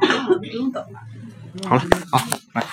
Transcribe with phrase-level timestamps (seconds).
[0.00, 0.98] 了。
[1.68, 2.18] 好了，好，
[2.54, 2.64] 来。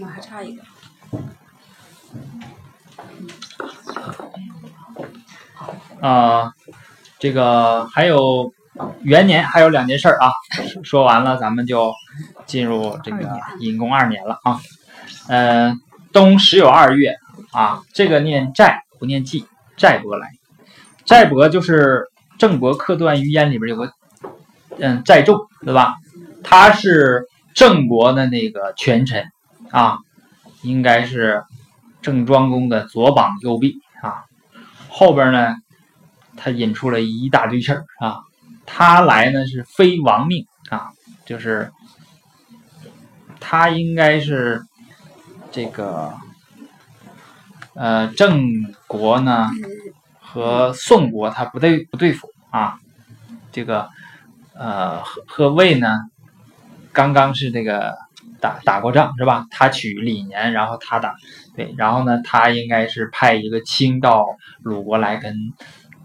[0.00, 0.62] 我还差一个。
[6.00, 6.54] 啊、
[7.18, 8.54] 这个还有
[9.02, 10.30] 元年还有两件事儿啊，
[10.88, 11.92] 说说完了咱们就
[12.46, 14.58] 进入这个隐公二年了啊。
[15.28, 15.74] 呃，
[16.14, 17.14] 冬十有二月
[17.52, 19.46] 啊，这个念寨不念季，
[19.76, 20.30] 寨伯来。
[21.04, 22.06] 寨伯就是
[22.38, 23.92] 郑伯克段于鄢里边有个
[24.78, 25.96] 嗯寨胄，对吧？
[26.42, 29.26] 他是郑国的那个权臣
[29.70, 29.98] 啊，
[30.62, 31.44] 应该是
[32.00, 34.24] 郑庄公的左膀右臂啊。
[34.88, 35.54] 后边呢，
[36.36, 38.20] 他引出了一大堆事儿啊。
[38.64, 40.47] 他来呢是非亡命啊，
[41.28, 41.70] 就是
[43.38, 44.64] 他应该是
[45.52, 46.10] 这个
[47.74, 49.50] 呃郑国呢
[50.18, 52.78] 和宋国他不对不对付啊，
[53.52, 53.90] 这个
[54.54, 55.98] 呃和和魏呢
[56.94, 57.98] 刚刚是这个
[58.40, 59.46] 打打过仗是吧？
[59.50, 61.14] 他取李年，然后他打
[61.54, 64.24] 对，然后呢他应该是派一个卿到
[64.62, 65.36] 鲁国来跟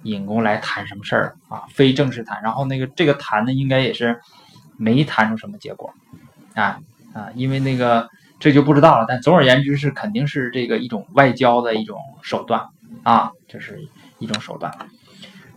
[0.03, 1.63] 尹公来谈什么事儿啊？
[1.69, 4.19] 非正式谈，然后那个这个谈呢，应该也是
[4.77, 5.93] 没谈出什么结果，
[6.55, 6.79] 啊
[7.13, 9.05] 啊，因为那个这就不知道了。
[9.07, 12.67] 但总而言之是肯定是这个一种外交的一种手段
[13.03, 13.87] 啊，这是
[14.19, 14.73] 一种手段。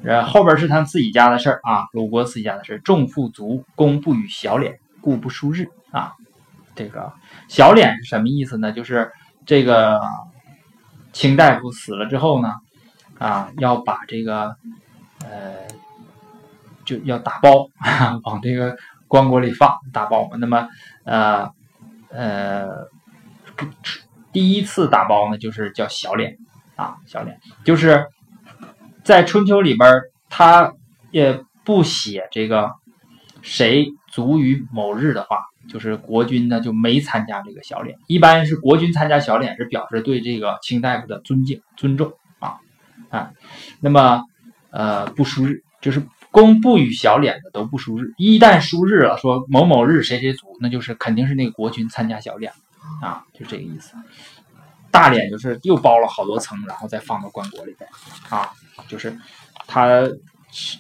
[0.05, 2.78] 呃，后边是他自己家的事儿啊，鲁国自己家的事儿。
[2.81, 6.12] 众富足，公不与小脸，故不书日啊。
[6.75, 7.12] 这个
[7.48, 8.70] 小脸是什么意思呢？
[8.70, 9.11] 就是
[9.47, 9.98] 这个
[11.12, 12.53] 卿大夫死了之后呢，
[13.19, 14.55] 啊，要把这个
[15.25, 15.67] 呃，
[16.84, 17.67] 就要打包
[18.25, 18.77] 往这个
[19.09, 20.37] 棺椁里放，打包嘛。
[20.39, 20.69] 那么
[21.05, 21.51] 呃
[22.11, 22.89] 呃，
[24.33, 26.36] 第一次打包呢，就是叫小脸
[26.75, 28.07] 啊，小脸就是
[29.03, 30.73] 在春秋里边，他
[31.11, 32.70] 也不写这个
[33.42, 35.39] 谁卒于某日的话，
[35.69, 37.97] 就是国君呢就没参加这个小脸。
[38.07, 42.59] 一般是国君参加小脸，是表示对这个卿大夫的尊敬、尊重啊
[43.11, 43.30] 啊。
[43.80, 44.23] 那么
[44.70, 46.03] 呃不书日，就是
[46.36, 48.13] 公不与小脸的都不输日。
[48.19, 52.52] 一旦输日了，说某某日谁谁卒，那就是肯定是那个国君参加小脸
[53.01, 53.95] 啊，就这个意思。
[54.91, 57.89] 大脸就是又包了好多层，然后再放到棺椁里边
[58.29, 58.51] 啊，
[58.86, 59.17] 就是
[59.67, 59.89] 他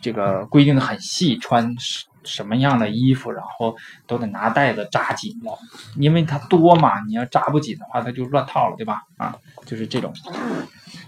[0.02, 1.74] 这个规定的很细，穿
[2.22, 3.74] 什么样的衣服，然后
[4.06, 5.58] 都得拿带子扎紧了，
[5.96, 9.00] 因为它多嘛，你要扎不紧的话，它就乱套了，对吧？
[9.16, 9.34] 啊，
[9.64, 10.12] 就是这种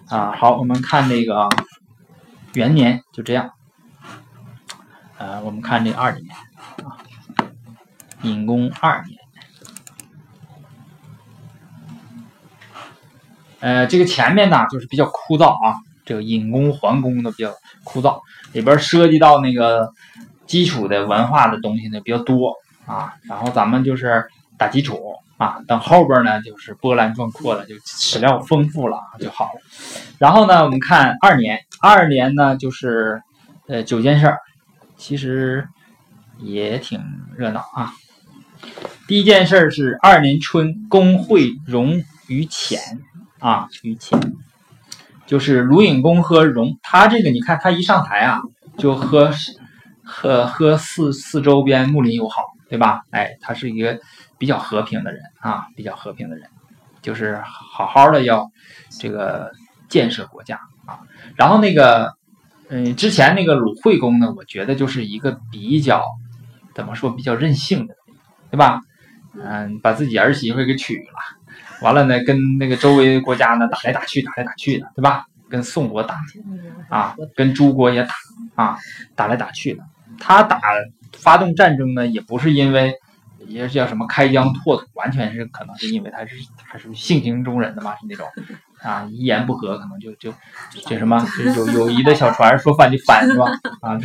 [0.08, 0.32] 啊。
[0.32, 1.50] 好，我们看那个
[2.54, 3.50] 元年就这样，
[5.18, 6.24] 呃，我们看这二年
[6.84, 6.96] 啊，
[8.22, 9.18] 隐公二年。
[13.60, 15.74] 呃，这个前面呢就是比较枯燥啊，
[16.04, 17.52] 这个隐公桓公的比较
[17.82, 18.20] 枯燥，
[18.52, 19.92] 里边涉及到那个
[20.46, 22.54] 基础的文化的东西呢比较多
[22.86, 24.24] 啊，然后咱们就是
[24.56, 29.60] 打基础啊，等后边呢就是波澜壮阔了，就史料丰富了就好了。
[30.18, 33.20] 然后呢，我们看二年，二年呢就是
[33.66, 34.38] 呃九件事儿，
[34.98, 35.66] 其实
[36.38, 37.02] 也挺
[37.38, 37.94] 热闹啊。
[39.06, 42.78] 第一件事儿是二年春，公会荣于浅。
[43.40, 44.20] 啊，于谦，
[45.24, 48.42] 就是鲁隐公和荣，他这个你看他一上台啊，
[48.76, 49.32] 就和
[50.02, 53.02] 和和四四周边睦邻友好，对吧？
[53.12, 53.96] 哎，他是一个
[54.38, 56.50] 比较和平的人啊，比较和平的人，
[57.00, 58.50] 就是好好的要
[58.98, 59.52] 这个
[59.88, 60.98] 建设国家啊。
[61.36, 62.17] 然后那个，
[62.68, 66.04] 嗯，之前那个鲁惠公呢，我觉得就是一个比较
[66.74, 67.94] 怎么说，比较任性的，
[68.50, 68.80] 对吧？
[69.34, 71.82] 嗯，把自己儿媳妇给娶了。
[71.82, 75.26] 完了呢，跟那个周围国家呢打来打去，打来打去的，对吧？
[75.48, 76.16] 跟宋国打
[76.90, 78.14] 啊，跟诸国也打
[78.54, 78.78] 啊，
[79.14, 79.82] 打来打去的。
[80.18, 80.60] 他打
[81.12, 82.92] 发动战争呢，也不是因为
[83.46, 86.36] 也是叫什么开疆拓土，完全是可能是因为他是
[86.70, 88.26] 他是性情中人的嘛，是那种
[88.82, 90.32] 啊，一言不合可能就就
[90.70, 91.24] 就什么
[91.56, 93.46] 有友谊的小船说翻就翻是吧？
[93.80, 93.98] 啊，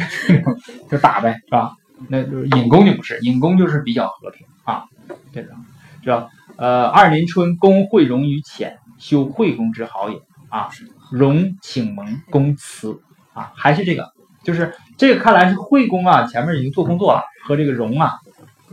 [0.89, 1.73] 就打呗，是吧？
[2.09, 4.85] 那就是尹公就不是，尹公就是比较和平啊，
[5.31, 5.55] 这种
[6.03, 6.27] 是吧？
[6.57, 10.69] 呃，二年春，公会容于浅，修惠公之好也啊。
[11.11, 12.99] 荣请盟公辞
[13.33, 14.11] 啊，还是这个，
[14.43, 18.13] 就是这个看来是惠公啊，前面已经做工作了，和这个荣啊，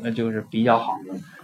[0.02, 0.96] 那就是比较好。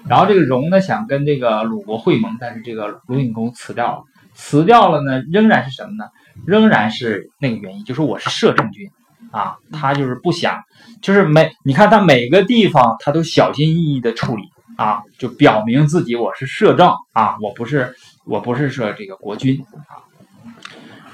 [0.08, 4.04] 然后这个荣呢，想跟这个鲁国会盟，但是这个鲁隐公辞掉了，
[4.36, 6.04] 辞掉了呢，仍然是什么呢？
[6.46, 8.88] 仍然是那个原因，就是我是摄政君
[9.32, 10.62] 啊，他就是不想，
[11.02, 14.42] 就是每你看他每个地方他都小心翼翼的处理
[14.76, 17.96] 啊，就表明自己我是摄政啊，我不是
[18.26, 20.04] 我不是说这个国君啊。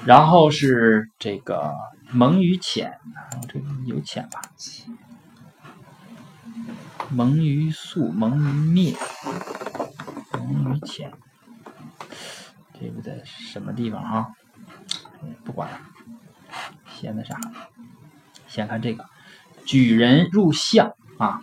[0.05, 1.73] 然后是这个
[2.11, 2.93] 蒙于浅，
[3.47, 4.41] 这个有浅吧？
[7.09, 8.93] 蒙于素，蒙于灭，
[10.33, 11.11] 蒙于浅，
[12.83, 14.27] 这个在什么地方啊？
[15.45, 15.79] 不管了，
[16.93, 17.39] 先那啥，
[18.45, 19.05] 先看这个，
[19.65, 21.39] 举人入相啊，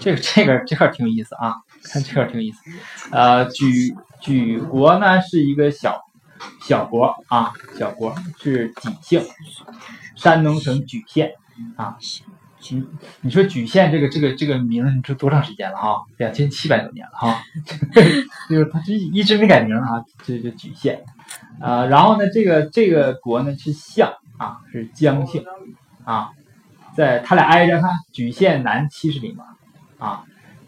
[0.00, 2.62] 这个这个这块挺有意思啊，看这块挺有意思。
[3.10, 6.06] 呃，举举国呢是一个小
[6.62, 9.22] 小国啊，小国是蓟县，
[10.16, 11.34] 山东省莒县
[11.76, 11.98] 啊。
[12.70, 12.84] 你
[13.20, 16.02] 你说莒县这个这个这个名，你说多长时间了哈？
[16.16, 17.42] 两千七百多年了哈，
[18.50, 21.02] 就是他这一直没改名啊，这就莒县。
[21.60, 25.44] 啊，然后呢，这个这个国呢是相啊，是姜姓
[26.04, 26.30] 啊，
[26.96, 29.44] 在他俩挨着，看莒县南七十里嘛
[29.98, 30.24] 啊，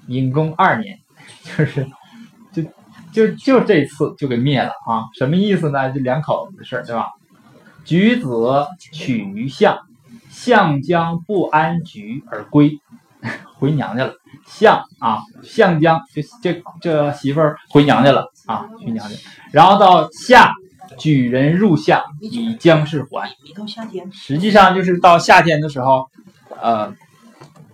[0.06, 0.98] 隐公二年，
[1.42, 1.86] 就是
[2.52, 2.62] 就
[3.12, 5.92] 就就这次就给灭了啊，什么意思呢？
[5.92, 7.08] 就两口子的事儿，对吧？
[7.84, 8.28] 举子
[8.78, 9.78] 取于相，
[10.40, 12.78] 相将不安局而归，
[13.58, 14.14] 回娘家了。
[14.46, 19.14] 相啊，相将这这这媳妇儿回娘家了啊，回娘家。
[19.52, 20.52] 然后到夏，
[20.98, 23.30] 举人入相，以将士还。
[24.12, 26.06] 实际上就是到夏天的时候，
[26.60, 26.92] 呃，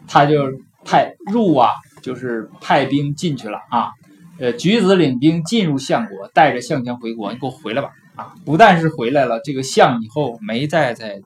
[0.09, 0.51] 他就
[0.85, 1.71] 派入啊，
[2.03, 3.93] 就是派兵进去了啊。
[4.39, 8.35] 呃，举子领兵进入相国，带着相将回国，你给我回来吧啊！
[8.45, 11.17] 不但是回来了，这个相以后没再在《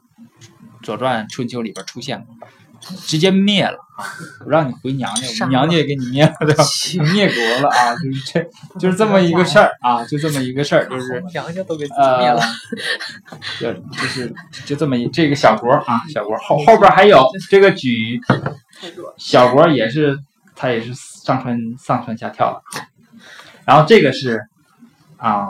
[0.82, 2.34] 左传》《春秋》里边出现过。
[3.06, 4.08] 直接灭了啊！
[4.46, 6.64] 我让你回娘家，我娘家也给你灭了，对吧？
[7.12, 7.94] 灭国了啊！
[7.94, 10.02] 就是这，就是这么一个事儿啊！
[10.06, 12.40] 就这么一个事儿，就是 娘家都给灭了。
[13.60, 14.34] 就就是
[14.64, 18.18] 就这么一这个小国啊，小国后后边还有这个举
[19.18, 20.18] 小国也是，
[20.56, 22.80] 他也是上蹿上蹿下跳的。
[23.66, 24.40] 然后这个是
[25.18, 25.48] 啊，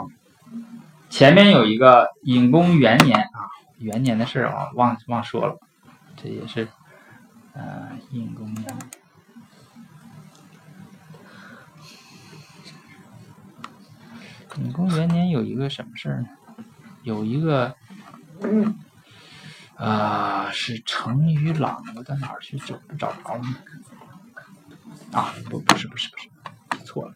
[1.09, 3.47] 前面有一个隐公元年啊，
[3.81, 5.59] 元年的事儿啊，忘忘说了，
[6.15, 6.67] 这也是。
[7.53, 8.79] 呃，隐公元，
[14.55, 16.29] 隐公元年有一个什么事儿呢？
[17.03, 17.75] 有一个，
[19.75, 23.55] 啊，是成于朗，我在哪儿去找找不着呢？
[25.11, 26.29] 啊，不，不是，不是，不是，
[26.85, 27.13] 错了，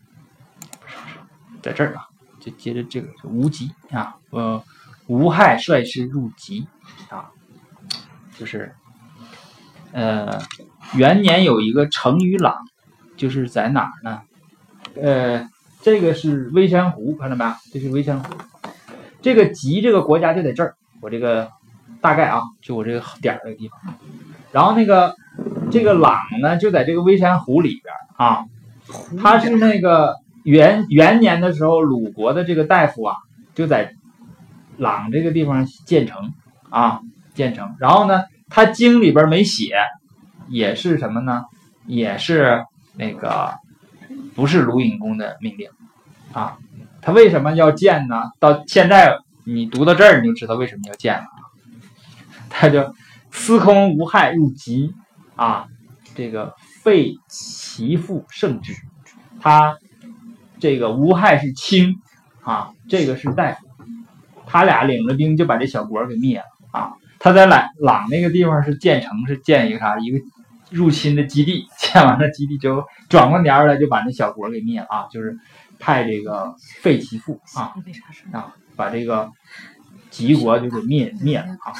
[0.81, 1.17] 不是，不是，
[1.61, 2.09] 在这儿啊，
[2.41, 4.61] 就接着这个无极啊，呃，
[5.07, 6.67] 吴害率师入籍
[7.09, 7.31] 啊，
[8.37, 8.73] 就是。
[9.91, 10.39] 呃，
[10.95, 12.53] 元年有一个成于朗，
[13.15, 14.21] 就是在哪儿呢？
[15.01, 15.47] 呃，
[15.81, 17.51] 这个是微山湖，看到没有？
[17.71, 18.35] 这是微山湖。
[19.21, 21.49] 这个籍这个国家就在这儿，我这个
[22.01, 23.79] 大概啊，就我这个点儿这个地方。
[24.51, 25.15] 然后那个
[25.71, 28.43] 这个朗呢，就在这个微山湖里边啊。
[29.21, 33.15] 他是那个元元年的时候，鲁国的这个大夫啊，
[33.53, 33.93] 就在
[34.77, 36.33] 朗这个地方建成
[36.69, 37.01] 啊，
[37.33, 37.75] 建成。
[37.79, 38.23] 然后呢？
[38.47, 39.75] 他经里边没写，
[40.47, 41.45] 也是什么呢？
[41.87, 42.63] 也是
[42.95, 43.55] 那个
[44.35, 45.67] 不是鲁隐公的命令
[46.31, 46.59] 啊。
[47.01, 48.15] 他为什么要建呢？
[48.39, 51.25] 到现在你读到这儿，你就知道为什么要建了。
[52.49, 52.93] 他就
[53.31, 54.93] 司空无害入籍
[55.35, 55.65] 啊，
[56.13, 58.73] 这个废其父圣之。
[59.41, 59.77] 他
[60.59, 61.95] 这个无害是卿
[62.43, 63.64] 啊，这个是大夫。
[64.55, 66.93] 他俩领着兵就把这小国给灭了啊。
[67.19, 69.99] 他在朗朗那个地方是建城，是建一个啥？
[69.99, 70.17] 一个
[70.69, 71.67] 入侵的基地。
[71.77, 75.07] 建完了基地之后，转过年来就把那小国给灭了啊！
[75.11, 75.37] 就是
[75.77, 77.75] 派这个废其父啊
[78.31, 79.29] 啊，把这个
[80.09, 81.75] 吉国就给灭灭了啊！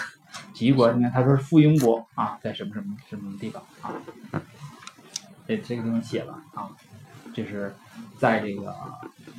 [0.54, 3.96] 吉国，你看他说是附庸国啊，在什么什么什么地方啊？
[5.48, 6.68] 这这个地方写了啊，
[7.34, 7.74] 就是
[8.18, 8.76] 在这个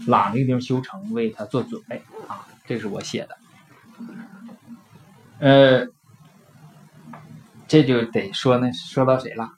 [0.07, 2.47] 朗这个地方修城，为他做准备啊。
[2.67, 3.39] 这是我写的，
[5.41, 5.87] 呃。
[7.69, 9.51] 这就得说那说到谁了？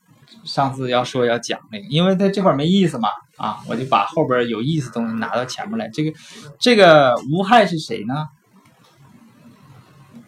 [0.43, 5.91] 上次要说要讲那个，因为他这块没意思嘛，啊，我就把后边有意思东西拿到前面来。
[5.91, 6.19] 这个
[6.59, 8.29] 这个吴害是谁呢？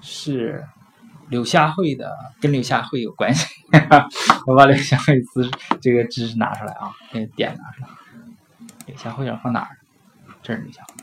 [0.02, 0.62] 是
[1.30, 3.48] 柳下惠的，跟柳下惠有关系。
[4.46, 7.88] 我把柳下惠知这个知识拿出来啊，那个点拿出来。
[8.84, 9.78] 柳下惠要放哪儿？
[10.42, 10.99] 这是柳下惠。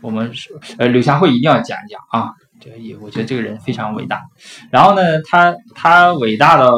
[0.00, 2.32] 我们说，呃，柳下惠一定要讲一讲啊。
[2.60, 4.22] 这也，我觉得这个人非常伟大。
[4.70, 6.72] 然后呢，他他伟大到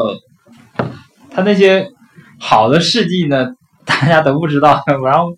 [1.30, 1.88] 他那些
[2.38, 3.46] 好的事迹呢，
[3.86, 4.82] 大家都不知道。
[5.04, 5.34] 然后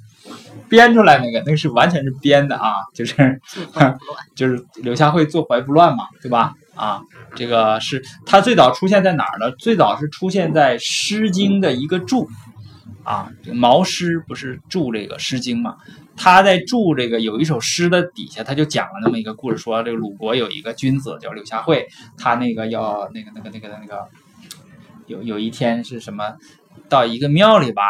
[0.68, 3.40] 编出来那个，那个是完全是编的啊，就是
[4.34, 6.54] 就是柳下惠坐怀不乱嘛，对吧？
[6.74, 7.02] 啊，
[7.36, 9.50] 这个是他最早出现在哪儿呢？
[9.52, 12.26] 最早是出现在《诗经》的一个注
[13.04, 15.76] 啊，毛诗不是注这个《诗经》嘛？
[16.16, 21.86] 他在注这个有一首诗的底下，他就讲了那么一个故事，说这个鲁国有一个君子叫柳下惠，
[22.18, 24.08] 他那个要那个那个那个那个
[25.06, 26.34] 有有一天是什么，
[26.88, 27.82] 到一个庙里吧，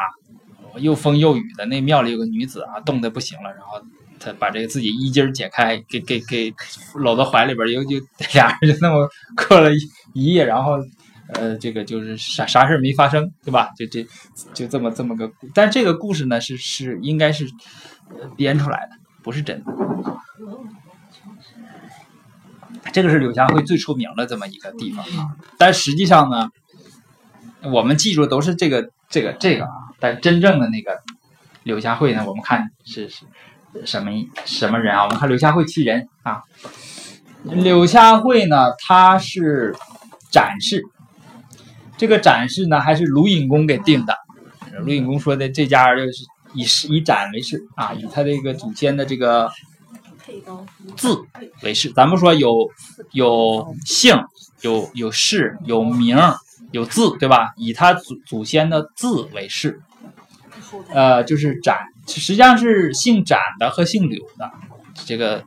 [0.76, 3.80] 又风又雨的，那庙里有个女子啊，冻得不行了，然后
[4.18, 6.54] 他把这个自己衣襟解开，给给给
[6.94, 7.96] 搂到怀里边，又就
[8.34, 9.70] 俩人就那么过了
[10.14, 10.78] 一夜，然后
[11.34, 13.70] 呃，这个就是啥啥事没发生，对吧？
[13.76, 14.06] 就这
[14.54, 17.46] 就这么这么个，但这个故事呢是是应该是
[18.36, 19.72] 编出来的，不是真的。
[22.92, 26.48] 这个是柳下惠最出名的这么一个地方啊，但实际上呢，
[27.62, 31.00] 我们记住都是这个这个这个啊，但真正的那个
[31.62, 33.24] 柳下惠呢，我们看是是
[33.84, 34.10] 什么
[34.44, 35.04] 什么人啊？
[35.04, 36.42] 我们看柳下惠其人啊，
[37.44, 39.76] 柳下惠呢，他是
[40.30, 40.82] 展示，
[41.96, 44.16] 这个展示呢还是卢隐公给定的，
[44.80, 49.50] 卢隐公说的这家就是以氏以展为氏啊，以他这个祖先的这个。
[50.96, 51.20] 字
[51.62, 52.70] 为氏，咱们说有
[53.10, 54.16] 有姓，
[54.60, 56.16] 有有氏，有名，
[56.70, 57.52] 有字，对吧？
[57.56, 59.82] 以他祖祖先的字为氏，
[60.94, 64.48] 呃，就是展，实际上是姓展的和姓柳的，
[65.04, 65.42] 这个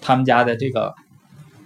[0.00, 0.92] 他们家的这个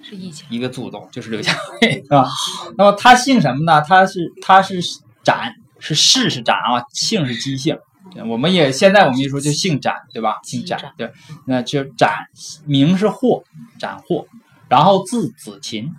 [0.03, 0.15] 是
[0.51, 2.29] 一个祖宗，就是柳下惠，是吧？
[2.77, 3.81] 那么他姓什么呢？
[3.81, 4.83] 他是他是
[5.25, 7.79] 展，是氏是展啊，姓是姬姓。
[8.27, 10.41] 我们也现在我们一说就姓展，对吧？
[10.43, 11.13] 姓展，对，
[11.47, 12.27] 那就展
[12.67, 13.45] 名是霍，
[13.79, 14.27] 展霍，
[14.69, 15.95] 然后字子琴，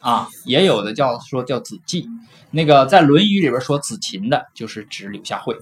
[0.00, 2.08] 啊，也有的叫说叫子季，
[2.50, 5.56] 那个在《论语》里边说子琴的，就是指柳下惠，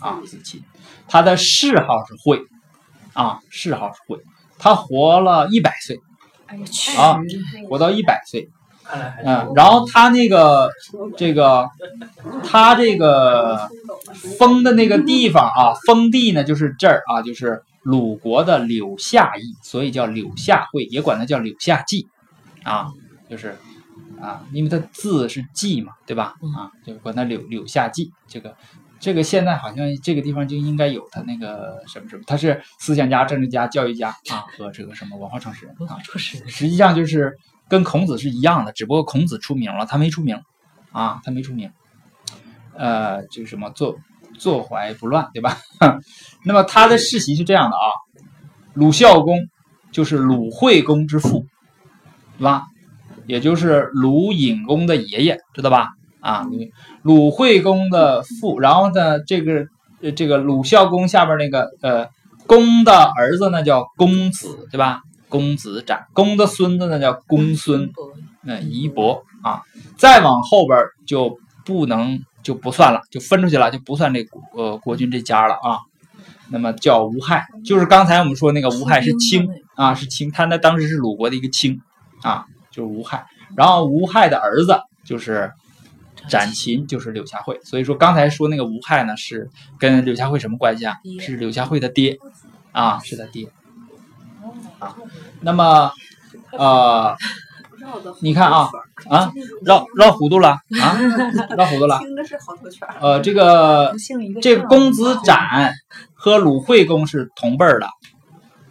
[0.00, 0.62] 啊，子琴，
[1.08, 2.42] 他的谥号是惠，
[3.14, 4.22] 啊，谥号是惠，
[4.58, 5.98] 他活了一百岁，
[6.96, 7.18] 啊，
[7.68, 8.50] 活到一百岁，
[9.24, 10.70] 嗯，然后他那个
[11.16, 11.68] 这个
[12.42, 13.68] 他这个
[14.38, 22.08] 封的那个地方啊，封地呢就是这儿啊，就是鲁国的柳下邑，所以叫柳下惠，也管它叫柳下季
[22.62, 22.88] 啊，
[23.28, 23.56] 就是
[24.20, 26.34] 啊，因为它字是季嘛，对吧？
[26.56, 28.10] 啊，就管它柳柳下季。
[28.26, 28.54] 这个
[29.00, 35.98] 这个现在好像这个地方就应该有他那个什么什么，他是思想家、政治家、教育家啊，和这个什么文化创始人啊。
[36.04, 37.38] 就是实际上就是
[37.68, 40.40] 跟孔子是一样的，只不过孔子出名了，他没出名
[40.92, 41.70] 啊，他没出名。
[42.76, 43.96] 呃，就是什么坐
[44.38, 45.58] 坐怀不乱，对吧？
[46.44, 47.90] 那么他的世袭是这样的啊，
[48.74, 49.38] 鲁孝公
[49.90, 51.44] 就是鲁惠公之父，
[52.38, 52.64] 对吧？
[53.26, 55.88] 也就是鲁隐公的爷爷，知道吧？
[56.20, 56.46] 啊，
[57.02, 59.66] 鲁惠公的父，然后呢，这个
[60.14, 62.08] 这个鲁孝公下边那个呃
[62.46, 65.02] 公的儿子呢叫公子，对吧？
[65.28, 67.90] 公子展，公的孙子呢叫公孙，
[68.44, 69.62] 嗯，夷伯啊，
[69.96, 75.80] 再往后边就不能就不算了，就分出去了，就不算这国呃国君这家了啊。
[76.50, 81.78] 那么叫吴害，就是刚才我们说那个吴害是卿啊，是卿，他那当时是鲁国的一个卿
[82.22, 83.26] 啊，就是吴害。
[83.54, 85.52] 然后吴害的儿子就是
[86.26, 87.60] 展禽，就是柳下惠。
[87.64, 90.96] 所以说刚才说那个吴害呢，是跟柳下惠什么关系啊？
[91.20, 92.18] 是柳下惠的爹
[92.72, 93.46] 啊，是他爹
[94.78, 94.96] 啊。
[95.40, 95.90] 那么
[96.52, 97.16] 呃，
[98.20, 98.68] 你看啊
[99.08, 99.32] 啊，
[99.64, 100.50] 绕绕糊涂了
[100.80, 100.98] 啊，
[101.56, 101.98] 绕糊涂了。
[101.98, 102.94] 听着是好多圈儿。
[103.00, 103.94] 呃，这个
[104.42, 105.72] 这个公子展
[106.14, 107.88] 和鲁惠公是同辈儿的，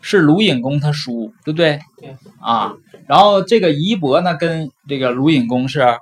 [0.01, 1.79] 是鲁隐公他叔，对不对？
[1.98, 2.15] 对。
[2.41, 2.74] 啊，
[3.07, 5.98] 然后这个仪伯呢，跟这个鲁隐公是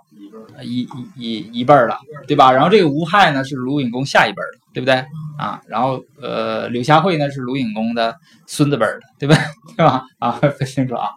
[0.63, 1.97] 一一一一辈儿的，
[2.27, 2.51] 对吧？
[2.51, 5.05] 然后这个吴害呢是鲁隐公下一辈儿的，对不对？
[5.38, 8.15] 啊，然后呃，柳下惠呢是鲁隐公的
[8.47, 9.35] 孙子辈儿的，对吧？
[9.75, 10.03] 对吧？
[10.19, 11.09] 啊，分清楚啊。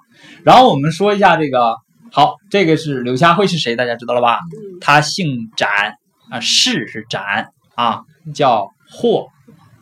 [0.43, 1.77] 然后我们说一下这个，
[2.11, 3.77] 好，这个是柳下惠是谁？
[3.77, 4.41] 大家知道了吧？
[4.81, 5.95] 他姓展
[6.31, 8.03] 啊，氏是展啊，
[8.35, 9.29] 叫霍，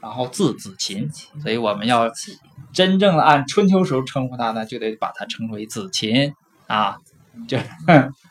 [0.00, 1.08] 然后字子禽，
[1.42, 2.10] 所以我们要
[2.72, 6.34] 真正的按春秋时候称呼他呢，就得把他称为子禽
[6.66, 6.98] 啊，
[7.48, 7.56] 就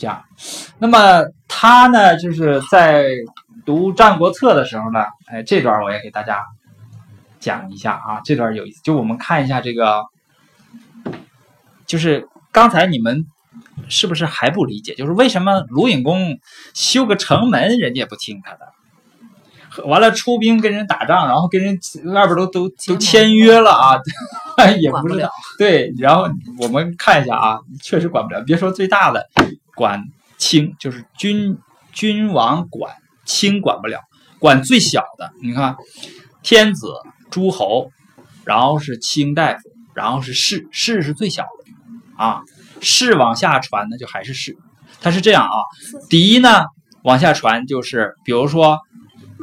[0.00, 0.24] 这样。
[0.78, 3.04] 那么他呢，就是在
[3.66, 6.42] 读《战国策》的时候呢，哎，这段我也给大家
[7.38, 10.06] 讲一下啊，这段有意思，就我们看一下这个，
[11.86, 13.26] 就是刚才你们
[13.88, 14.94] 是不是还不理解？
[14.94, 16.38] 就是为什么鲁隐公
[16.72, 18.72] 修个城门，人家也不听他的？
[19.84, 21.78] 完了出兵跟人打仗，然后跟人
[22.12, 24.00] 外边都都都签约了啊，
[24.80, 25.94] 也不是管不对。
[25.96, 26.28] 然后
[26.58, 28.42] 我们看一下啊，确实管不了。
[28.42, 29.28] 别说最大的，
[29.80, 30.04] 管
[30.36, 31.56] 卿就是君
[31.90, 33.98] 君王管，卿管不了，
[34.38, 35.32] 管最小的。
[35.40, 35.74] 你看，
[36.42, 36.92] 天子、
[37.30, 37.90] 诸侯，
[38.44, 42.42] 然后是卿大夫，然后是士，士是最小的啊。
[42.82, 44.54] 士往下传呢，就还是士。
[45.00, 45.56] 它是这样啊，
[46.10, 46.66] 嫡呢
[47.02, 48.80] 往下传就是，比如说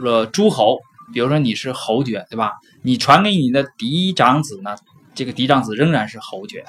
[0.03, 0.77] 呃诸侯，
[1.13, 2.53] 比如说你是侯爵，对吧？
[2.83, 4.75] 你传给你的嫡长子呢，
[5.15, 6.63] 这个嫡长子仍然是侯爵。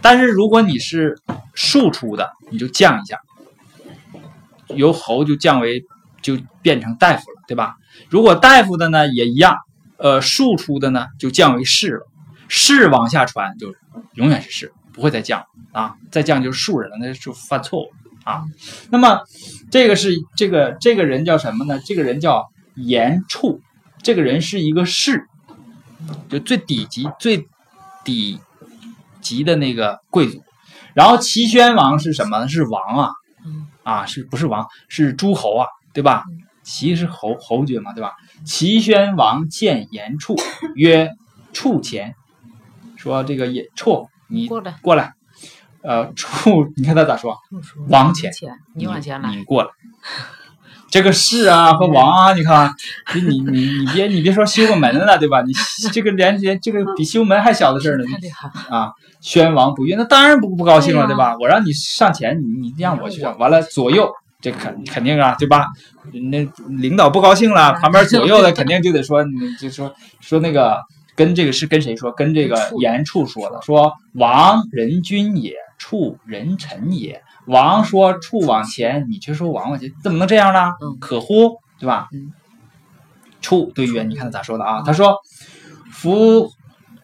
[0.00, 1.18] 但是如果你是
[1.54, 3.18] 庶出的，你就降一下，
[4.68, 5.84] 由侯就降为
[6.22, 7.76] 就变成大夫了，对吧？
[8.08, 9.56] 如果大夫的呢也一样，
[9.96, 12.06] 呃，庶出的呢就降为士了，
[12.48, 13.74] 士往下传就
[14.14, 17.90] 永远是士，不会再降啊，再降就是庶人了，那就犯错误
[18.24, 18.44] 啊。
[18.90, 19.22] 那么
[19.70, 21.80] 这个是这个这个人叫什么呢？
[21.84, 23.60] 这个人叫严处，
[24.02, 25.26] 这个人是一个士，
[26.28, 27.48] 就最底级最
[28.04, 28.38] 底
[29.26, 30.40] 级的那个贵族。
[30.94, 32.48] 然后齐宣王是什么呢？
[32.48, 33.10] 是王啊，
[33.44, 34.66] 嗯啊，是不是王？
[34.88, 36.22] 是诸侯啊，对吧？
[36.62, 38.12] 齐是侯侯爵嘛，对吧？
[38.44, 40.36] 齐宣王见严处，
[40.76, 41.10] 曰
[41.52, 42.14] ：“处前。”
[42.96, 45.12] 说这个严处，你过来，过来。
[45.82, 47.36] 呃，处，你看他咋说？
[47.88, 49.70] 王前前，你往前来你，过来。
[50.88, 52.72] 这个士啊和王啊，你看，
[53.14, 55.42] 你你你你别你别说修个门了，对吧？
[55.42, 55.52] 你
[55.92, 58.04] 这个连连这个比修门还小的事儿呢
[58.70, 58.92] 啊！
[59.20, 61.36] 宣王不悦，那当然不不高兴了，对吧？
[61.40, 64.08] 我让你上前，你你让我去上，完了左右，
[64.40, 65.66] 这肯肯定啊，对吧？
[66.30, 70.78] 那领导不高兴了，旁边左右的肯定就得说，你就说说那个
[71.16, 72.12] 跟这个是跟谁说？
[72.12, 77.20] 跟这个严处说的，说王人君也，处人臣也。
[77.46, 80.74] 王说处往前，你却说王往前，怎么能这样呢？
[80.82, 81.56] 嗯可乎？
[81.78, 82.08] 对吧？
[82.12, 82.32] 嗯
[83.40, 84.82] 处对曰，你看他咋说的啊？
[84.84, 85.18] 他说
[85.92, 86.50] ：“夫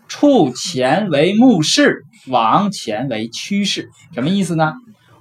[0.08, 4.72] 处前为目视，王前为趋势。”什么意思呢？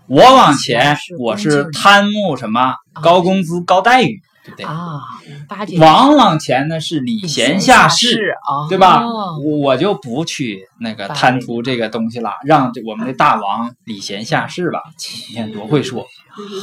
[0.07, 4.65] 我往前，我是贪慕什么高工资、高待遇，对不对？
[4.65, 5.01] 啊，
[5.47, 8.35] 巴结王往前呢是礼贤下士，
[8.69, 9.03] 对吧？
[9.03, 14.81] 哦我我就不去那个贪图这个东西了，让这我们的大王礼贤下士吧。
[15.29, 16.05] 你看多会说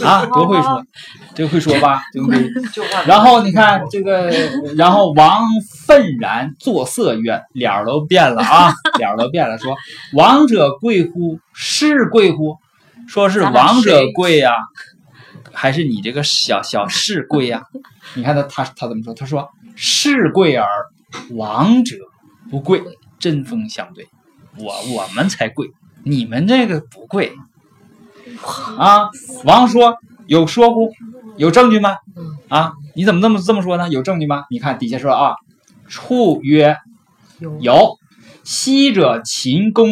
[0.05, 0.83] 啊，多会说，
[1.35, 2.51] 这会说吧， 对不对？
[3.07, 4.31] 然后你看这个，
[4.77, 5.47] 然后王
[5.87, 9.77] 愤然作色曰：“脸儿都变了啊， 脸儿都变了。”说
[10.15, 11.39] ：“王者贵乎？
[11.53, 12.57] 是贵乎？
[13.07, 14.53] 说是王者贵呀、
[15.61, 17.65] 还是你这个小小士贵呀、
[18.15, 19.13] 你看他他他怎么说？
[19.13, 20.65] 他说：“士贵而
[21.31, 21.97] 王者
[22.49, 22.81] 不贵，
[23.19, 24.07] 针锋相对。
[24.57, 25.73] 我我们才贵，
[26.05, 27.33] 你们这个不贵
[28.77, 29.11] 啊。”
[29.45, 29.97] 王说
[30.29, 30.93] ：“有说乎？
[31.37, 31.97] 有证据吗？
[32.17, 33.89] 嗯啊，你怎么这么这么说呢？
[33.89, 34.45] 有证据吗？
[34.51, 35.35] 你看底下说啊，
[35.89, 36.77] 处曰
[37.41, 37.99] 有有，
[38.45, 39.91] 昔者秦攻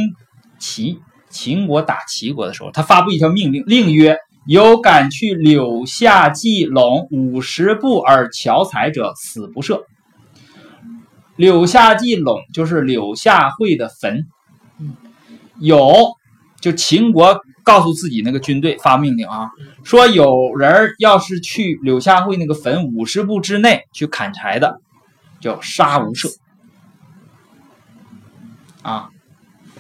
[0.61, 9.83] 齐，秦国打齐国的时候，他发布一条命令，令曰：有敢去柳下祭陇五十步而樵采者，死不赦。
[11.35, 14.25] 柳下祭陇就是柳下惠的坟，
[15.61, 16.15] 有
[16.61, 19.51] 就秦国告诉自己那个军队发命令啊，
[19.83, 24.81] 说有人要是去柳下惠那个坟五十步之内去砍柴的，
[25.41, 26.33] 叫杀无赦。
[28.83, 29.11] 啊，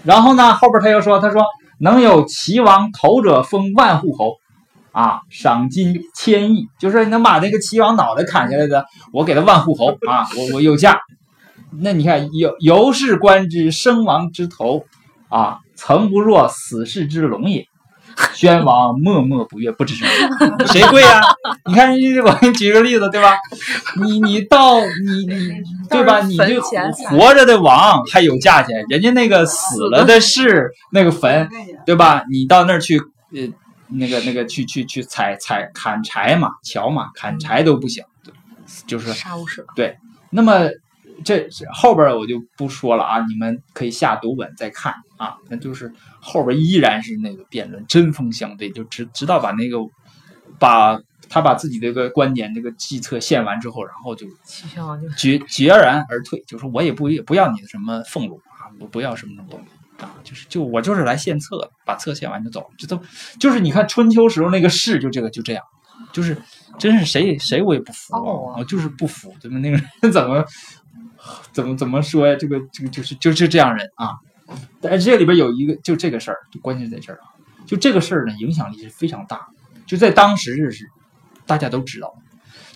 [0.02, 1.44] 然后呢，后边他又说，他说
[1.78, 4.34] 能有齐王头者封万户侯，
[4.96, 10.98] 啊，赏金千亿，就是能把那个齐王脑袋砍下来的，我给他万户侯啊，我我有价。
[11.82, 14.86] 那你看，由由是观之，生王之头
[15.28, 17.66] 啊，曾不若死士之龙也。
[18.32, 20.08] 宣王默默不悦，不吱声。
[20.68, 21.20] 谁贵呀、
[21.66, 23.36] 你看，我给你举个例子，对吧？
[24.02, 25.50] 你你到你你
[25.90, 26.20] 对吧？
[26.20, 31.46] 你这坟前才活着的王还有价钱，人家那个死了的士那个坟，
[31.84, 32.24] 对吧？
[32.30, 32.98] 你到那儿去，
[33.34, 33.42] 呃，
[33.88, 38.04] 那个那个去去去采采砍柴嘛，樵嘛，砍柴都不行，
[38.86, 39.96] 就是杀无赦，对
[40.30, 40.68] 那么
[41.24, 45.36] 这后边儿我就不说了啊，你们可以下读本再看啊。
[45.48, 49.78] 那就是后边儿依然是那个辩论，针锋相对，就直直到把那个
[50.58, 59.66] 把他把自己这个观点这个计策献完之后，然后就齐宣王就决决然而退，就说我也不也不要你的什么俸禄啊，我不要什么什么东西
[60.00, 63.02] 啊，就是就我就是来献策，把策献完就走，就都
[63.40, 65.64] 就是你看春秋时候那个士就这个就这样，
[66.12, 66.36] 就是
[66.78, 69.56] 真是谁谁我也不服我就是不服，对吧？
[69.58, 70.44] 那个人怎么
[71.52, 72.36] 怎么怎么说呀？
[72.38, 74.14] 这个这个就是就是这样人啊。
[74.80, 77.26] 但是这里边有一个就这个事儿，就关键在这儿啊，
[77.66, 79.40] 就这个事儿呢影响力是非常大，
[79.86, 80.86] 就在当时是
[81.46, 82.14] 大家都知道，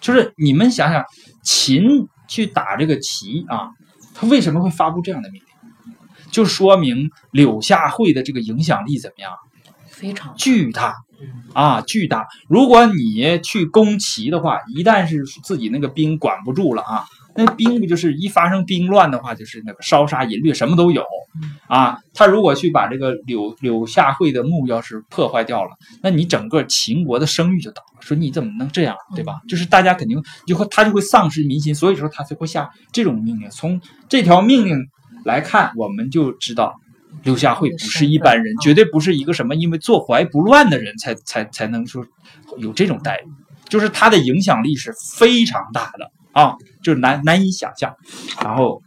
[0.00, 1.04] 就是你们想想，
[1.44, 3.70] 秦去打这个齐啊，
[4.14, 5.50] 他为什么会发布这样的命令？
[6.31, 9.33] 就说明柳下惠的这个影响力怎么样？
[9.88, 12.27] 非常巨大嗯啊，巨大！
[12.49, 21.05] 如果你去攻齐的话，一旦是自己那个兵管不住了啊，那兵不就是一发生兵乱的话，就是那个烧杀淫掠什么都有
[21.66, 21.99] 啊。
[22.14, 25.71] 他如果去把这个柳柳下惠的墓要是破坏掉了，
[26.03, 28.01] 那你整个秦国的声誉就倒了。
[28.01, 29.43] 说你怎么能这样，对吧？
[29.47, 33.51] 就是大家肯定就会他就会丧失民心，所以说他才会下这种命令。
[33.51, 34.79] 从这条命令
[35.24, 36.80] 来看，我们就知道。
[37.24, 42.06] 刘下惠不是一般人，绝对不是一个什么因为坐怀不乱的人才才才能说
[42.56, 43.28] 有这种待遇，
[43.68, 47.94] 就是他的影响力是非常大的啊，就是难难以想象。
[48.42, 48.80] 然后，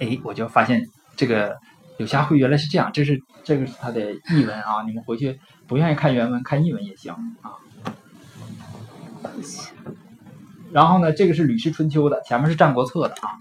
[0.00, 0.84] 哎，我就发现
[1.16, 1.56] 这个
[1.98, 7.54] 柳下惠原来是这样，这是这个是他的译文啊，你们回去不愿意看原文，看译文也行啊。
[10.72, 13.38] 然后呢，这个是《吕氏春秋》的，前面是《战国策》的啊。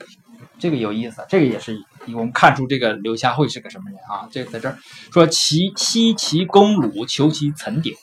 [0.59, 4.27] 这个有意思，这个也是我们看出这个刘夏惠是个什么人啊？
[4.29, 4.77] 这个在这儿
[5.11, 7.95] 说齐西齐攻鲁，求其岑鼎。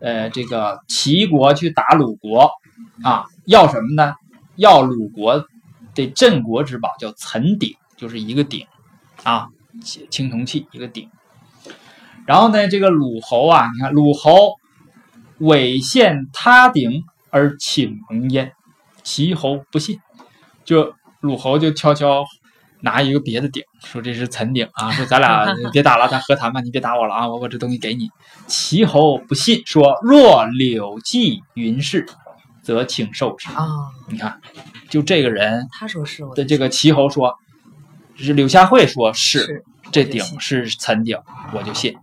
[0.00, 2.52] 呃，这个齐国去打鲁国
[3.02, 4.14] 啊，要什么呢？
[4.54, 5.44] 要鲁国
[5.94, 8.66] 的镇国之宝，叫岑鼎，就是一个鼎
[9.24, 9.48] 啊，
[9.82, 11.10] 青铜器一个鼎。
[12.24, 14.54] 然后呢，这个鲁侯啊，你看鲁侯
[15.38, 18.52] 委献他鼎而请蒙焉，
[19.02, 19.98] 齐侯不信，
[20.64, 20.94] 就。
[21.20, 22.24] 鲁侯就悄悄
[22.80, 28.08] 拿一个别的鼎，说这是岑鼎啊，说咱俩 别打了，咱和谈吧，你别打我了啊，我把这东西给你。
[28.46, 32.06] 齐侯不信，说若柳季云氏，
[32.62, 33.48] 则请受之。
[33.48, 33.66] 啊，
[34.08, 34.40] 你看，
[34.88, 37.34] 就这个人，他说是的这个齐侯说，
[38.16, 41.18] 是柳下惠说是这鼎是岑鼎，
[41.52, 41.96] 我就信。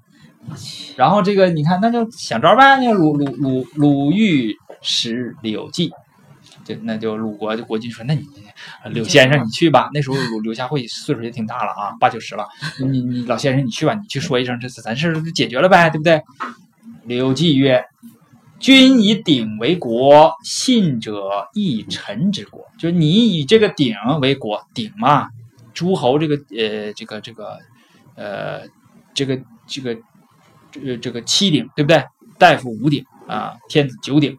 [0.97, 5.91] 然后这个你看，那就想招呗，那鲁鲁鲁鲁豫使柳季。
[6.65, 8.25] 就那就鲁国就国君说，那你
[8.85, 9.91] 柳先生你去吧。
[9.93, 12.47] 那时候鲁刘下惠岁数也挺大了啊，八九十了。
[12.79, 16.19] 你你老先生你去吧，你去说一声，这次咱事就解决了呗，对不对？
[17.03, 17.85] 刘季曰
[18.59, 22.65] ：“君以鼎为国，信者亦臣之国。
[22.79, 25.29] 就是你以这个鼎为国，鼎嘛，
[25.71, 27.59] 诸侯这个呃这个这个
[28.15, 28.61] 呃
[29.13, 29.95] 这个这个
[30.71, 32.03] 这这个七鼎对不对？
[32.39, 34.35] 大夫五鼎啊，天子九鼎，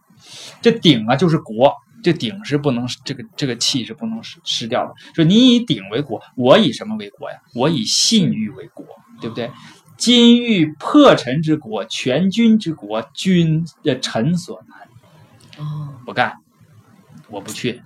[0.61, 1.73] 这鼎啊就是国。”
[2.07, 4.95] 这鼎是不能，这个这个气是不能失失掉的。
[5.13, 7.37] 说你以鼎为国，我以什么为国呀？
[7.53, 8.87] 我以信誉为国，
[9.21, 9.51] 对不对？
[9.97, 15.67] 今欲破臣之国，全军之国，君呃臣所难。
[15.67, 16.35] 哦，不干，
[17.29, 17.83] 我不去。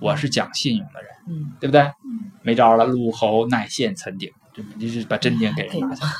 [0.00, 1.92] 我是讲信用的人，嗯，对不对？
[2.40, 6.12] 没招了，鲁侯乃献岑鼎，这就是把真鼎 给人拿下来，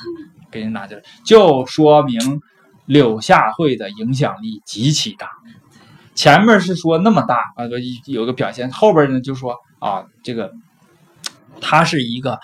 [0.51, 2.43] 给人拿下来，就说明
[2.85, 5.31] 柳下惠的影响力极其大。
[6.19, 7.63] 前面是说那么大啊，
[8.07, 10.53] 有个表现，后边呢就说啊，这个
[11.61, 12.41] 他是一个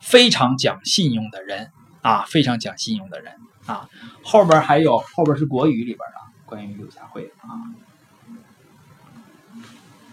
[0.00, 3.34] 非常讲信用的人啊，非常讲信用的人
[3.66, 3.86] 啊。
[4.24, 6.14] 后边还有后边是国语里边的
[6.46, 7.68] 关于柳下惠啊，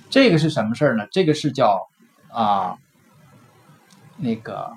[0.10, 1.08] 这个是什么事儿呢？
[1.10, 1.88] 这个是叫
[2.28, 2.75] 啊，
[4.17, 4.73] 那个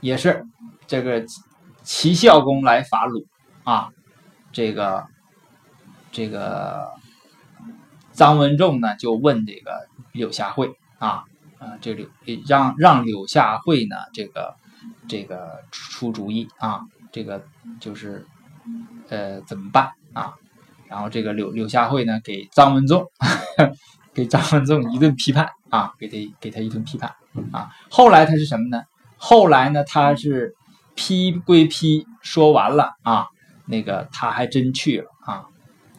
[0.00, 0.46] 也是
[0.86, 1.22] 这个
[1.82, 3.26] 齐孝公来伐鲁
[3.64, 3.90] 啊，
[4.50, 5.06] 这个
[6.10, 6.88] 这个。
[8.14, 11.24] 张文仲呢就问这个柳下惠啊，
[11.58, 12.08] 啊，这柳
[12.46, 14.54] 让让柳下惠呢这个
[15.08, 17.44] 这个出主意啊，这个
[17.80, 18.26] 就是
[19.08, 20.34] 呃怎么办啊？
[20.86, 23.04] 然后这个柳柳下惠呢给张文仲
[24.14, 27.12] 给张文仲一顿批判啊，给他给他一顿批判
[27.52, 27.70] 啊。
[27.90, 28.82] 后来他是什么呢？
[29.16, 30.54] 后来呢他是
[30.94, 33.26] 批归批，说完了啊，
[33.66, 35.46] 那个他还真去了啊，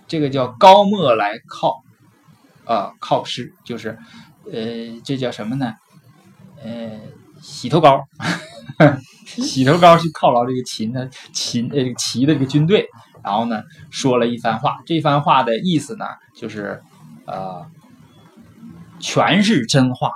[0.08, 1.84] 这个叫高墨来靠。
[2.66, 3.98] 呃，靠湿就是，
[4.52, 5.74] 呃，这叫什么呢？
[6.64, 7.00] 呃，
[7.42, 8.02] 洗头膏，
[9.26, 12.88] 洗头膏去犒劳这个秦的秦呃齐的这个军队，
[13.24, 16.82] 然后呢说了一番话，这番话的意思呢就是
[17.26, 17.66] 呃，
[19.00, 20.12] 全是真话，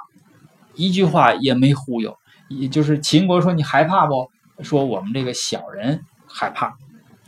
[0.73, 4.31] 一句话也没忽悠，也就是秦国说你害怕不？
[4.63, 6.75] 说我们这个小人害怕，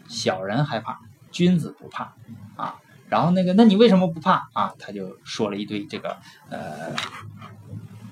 [0.07, 0.99] 小人害怕，
[1.31, 2.13] 君子不怕
[2.57, 2.75] 啊。
[3.11, 4.73] 然后那个，那你为什么不怕啊？
[4.79, 6.15] 他就说了一堆这个，
[6.49, 6.95] 呃，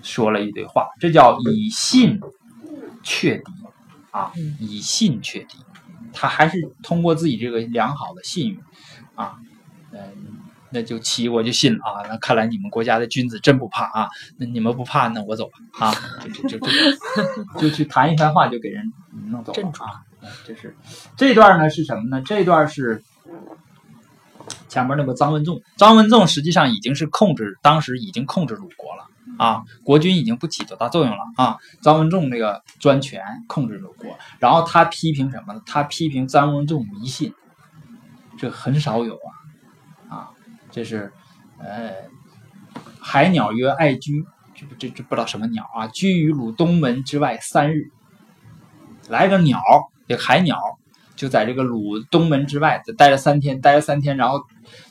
[0.03, 2.19] 说了一堆话，这叫以信
[3.01, 3.45] 却敌
[4.12, 5.55] 啊，以信却敌。
[6.12, 8.59] 他还是通过自己这个良好的信誉
[9.15, 9.39] 啊，
[9.93, 10.01] 嗯，
[10.71, 12.03] 那就齐我就信了啊。
[12.09, 14.09] 那看来你们国家的君子真不怕啊。
[14.35, 16.67] 那你们不怕，那我走吧啊，就就就
[17.57, 18.91] 就去谈一番话，就给人
[19.27, 20.03] 弄走了啊。
[20.45, 20.75] 这是
[21.15, 22.21] 这段呢是什么呢？
[22.21, 23.01] 这段是。
[24.69, 29.05] 前面那个张文仲，张文仲实际上已经是控制，当时已经控制鲁国了
[29.38, 31.58] 啊，国君已经不起多大作用了啊。
[31.82, 35.62] 张文仲那个专权控制鲁国，然后他批评什么呢？
[35.65, 37.34] 他批评张文仲迷信，
[38.38, 40.29] 这很少有啊啊，
[40.71, 41.12] 这是
[41.58, 41.91] 呃
[43.01, 45.88] 海鸟曰：“爱居，这这这不知道什么鸟啊？
[45.88, 47.91] 居于鲁东门之外三日。
[49.08, 49.60] 来个鸟，
[50.08, 50.77] 这海鸟
[51.19, 54.39] 就在这个鲁东门之外待了三天，待了三天，然后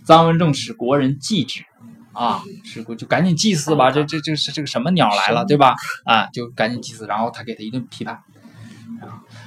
[0.06, 1.64] 臧文正使国人祭之。”
[2.12, 5.76] 啊，是就赶紧祭祀吧，这这这是这个什么鸟来了，对吧？
[6.04, 8.18] 啊，就赶紧祭祀，然后他给他一顿批判，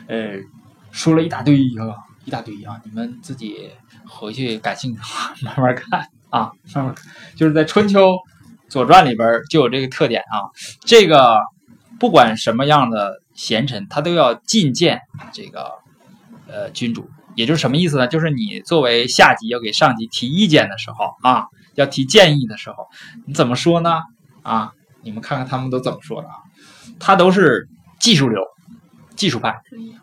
[0.08, 0.38] 呃，
[0.89, 3.70] 说了一大堆啊，一大堆啊，你们自己
[4.08, 5.00] 回去感兴趣
[5.44, 8.17] 慢慢看啊，慢慢看，就是在《春秋
[8.70, 10.48] 左传》里边就有这个特点啊，
[10.86, 11.39] 这个
[12.00, 15.02] 不管什么样的贤臣，他都要觐见
[15.34, 15.74] 这个
[16.52, 18.08] 呃君主，也就是什么意思呢？
[18.08, 21.46] 就是你作为下级要给上级提意见的时候啊。
[21.76, 22.86] 要提建议的时候，
[23.26, 24.02] 你怎么说呢？
[24.44, 26.34] 啊，你们看看他们都怎么说的啊？
[27.00, 28.42] 他都是技术流，
[29.16, 29.56] 技术派，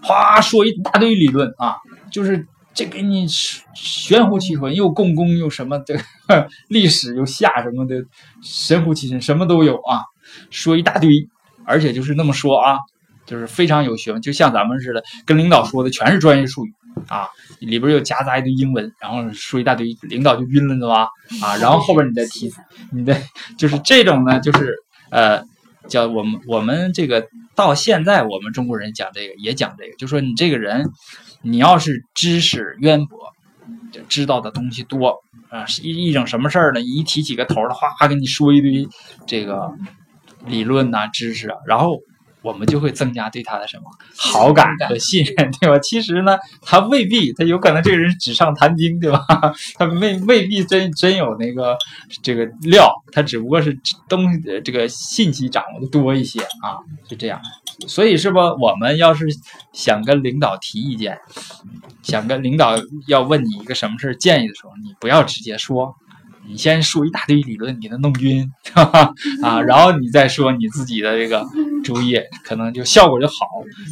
[0.02, 1.76] 哗说一大堆理论啊，
[2.10, 3.26] 就是这给你
[3.74, 6.00] 玄乎其神，又共工又什么的，
[6.68, 8.02] 历史又下什么的，
[8.42, 10.00] 神乎其神，什么都有啊，
[10.48, 11.28] 说一大堆，
[11.66, 12.78] 而且就是那么说啊，
[13.28, 16.72] 就是非常有学问，就像咱们似的，跟领导说的全是专业术语。
[17.06, 17.28] 啊，
[17.60, 21.08] 里边又夹杂一堆英文，然后说一大堆，领导就晕了，对吧？
[21.40, 22.52] 啊，然后后边你再提，
[22.90, 23.16] 你的
[23.56, 24.74] 就是这种呢，就是
[25.10, 25.40] 呃，
[25.88, 30.90] 叫我们我们这个到现在我们中国人讲这个也讲这个，就说你这个人，
[31.40, 33.20] 你要是知识渊博，
[34.08, 36.80] 知道的东西多啊，一一整什么事儿呢？
[36.80, 38.88] 一提起个头的话，给你说一堆
[39.24, 39.70] 这个
[40.46, 42.00] 理论呐、知识啊，然后。
[42.42, 43.84] 我们就会增加对他的什么
[44.16, 45.78] 好感和信任，对吧？
[45.80, 49.26] 其实呢，他未必，他有可能这个人纸上谈兵，对吧？
[49.76, 51.76] 他未未必真真有那个
[52.22, 54.26] 这个料，他只不过是东
[54.64, 57.40] 这个信息掌握的多一些啊，就这样。
[57.86, 59.26] 所以是不，我们要是
[59.72, 61.18] 想跟领导提意见，
[62.02, 65.96] 想跟领导要问你一个什么事建议的时候，你不要直接说。
[66.48, 71.44] 你先说一大堆理论，给他弄晕，哈 哈啊，然后你再说你自己的这个
[71.84, 73.34] 主意，可能就效果就好。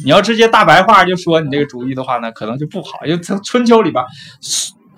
[0.03, 3.05] 你要直接大白话就说你这个主意的话呢，可能就不好。
[3.05, 4.03] 因为春春秋里边，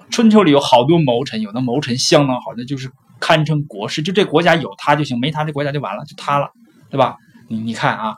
[0.10, 4.02] 春秋里有好多谋臣，有的谋臣相当好，那就是堪称国师。
[4.02, 6.50] 就这国家有他就行，没他这国家就完了，就塌了，
[6.89, 7.15] 对吧？
[7.50, 8.15] 你你看啊，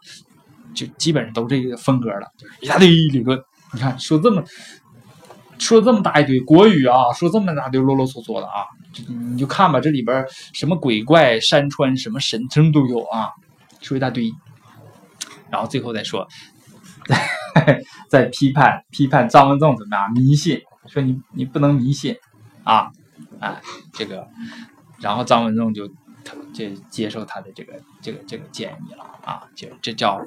[0.74, 2.28] 就基本上都这个风格了，
[2.62, 3.40] 一大堆理论。
[3.74, 4.44] 你看说这么
[5.62, 8.65] 说这么大一堆国语啊，说这么大堆啰啰嗦嗦的啊。
[9.08, 13.30] 你就看吧，这里边什么鬼怪山川，什么神僧都有啊，
[13.80, 14.30] 说一大堆，
[15.50, 16.28] 然后最后再说，
[18.10, 22.17] 再批判批判张文仲怎么样迷信，说你你不能迷信
[22.65, 22.91] 啊，
[23.39, 23.62] 哎，
[23.93, 24.28] 这个，
[25.00, 25.88] 然后张文仲就
[26.54, 30.19] 就接受他的这个这个这个建议了啊，就这叫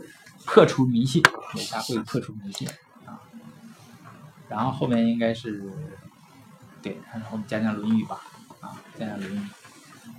[0.46, 2.66] 破除迷信，柳下惠破除迷信，
[4.48, 5.62] 然后后面应该是
[6.82, 8.20] 对，然后我们讲讲《论语》吧。
[8.60, 9.38] 啊讲讲《论语》，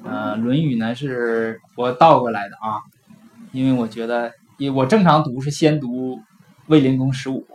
[0.04, 2.82] 呃，《论语》呢是我倒过来的啊，
[3.52, 6.18] 因为我觉得，因为我正常读是先读
[6.68, 7.48] 《卫灵公》十五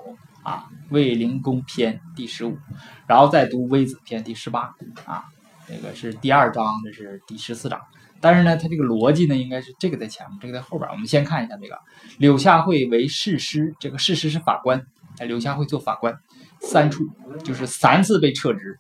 [0.43, 2.59] 啊，《卫灵公》篇第十五，
[3.07, 5.27] 然后再读《微子》篇第十八啊，
[5.69, 7.81] 这个是第二章，这是第十四章。
[8.23, 10.91] 但是呢，它这个逻辑呢，应该是这个在前面，这个在后边。
[10.91, 11.79] 我们先看一下这个，
[12.19, 14.85] 柳下惠为士师，这个士师是法官，
[15.19, 16.19] 哎，柳下惠做法官，
[16.61, 17.05] 三处
[17.43, 18.79] 就是三次被撤职，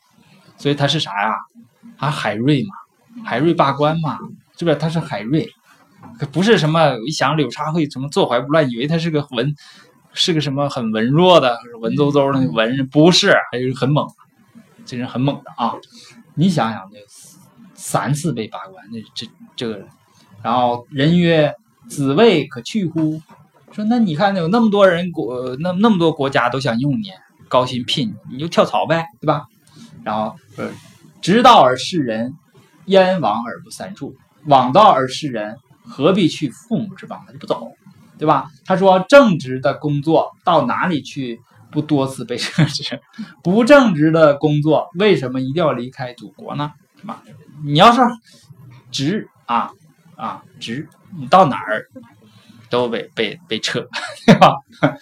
[0.57, 1.35] 所以他是啥呀？
[1.97, 4.19] 啊，海瑞嘛，海瑞罢官嘛，
[4.57, 4.77] 是不是？
[4.77, 5.49] 他是海瑞，
[6.19, 6.97] 可不是什么。
[7.07, 9.55] 一想柳插会什么坐怀不乱，以为他是个文，
[10.13, 14.07] 是个什么很文弱的、文绉绉的文人，不是，还是很猛，
[14.85, 15.75] 这人很猛的啊！
[16.35, 16.99] 你想想，这
[17.75, 19.87] 三次被罢官，那这这个，
[20.43, 21.55] 然后人曰
[21.89, 23.21] ：“子谓可去乎？”
[23.73, 27.11] 说那你看，有那么多人国，那那么多国家都想用你，
[27.51, 29.45] 高薪聘你，你就跳槽呗，对吧？
[30.03, 30.71] 然后呃。
[31.23, 32.33] 直道而事人，
[32.87, 34.17] 焉往而不三处？
[34.47, 37.23] 枉道而事人，何必去父母之邦？
[37.27, 37.73] 他就不走，
[38.17, 38.51] 对吧？
[38.65, 41.39] 他说正直的工作到哪里去
[41.71, 42.99] 不多次被撤职？
[43.43, 46.73] 不正直的工作为什么一定要离开祖国呢？
[46.99, 47.23] 是吧？
[47.63, 48.01] 你要是
[48.91, 49.71] 直啊
[50.17, 51.85] 啊直，你到哪儿
[52.71, 53.87] 都被被被撤，
[54.25, 54.55] 对吧？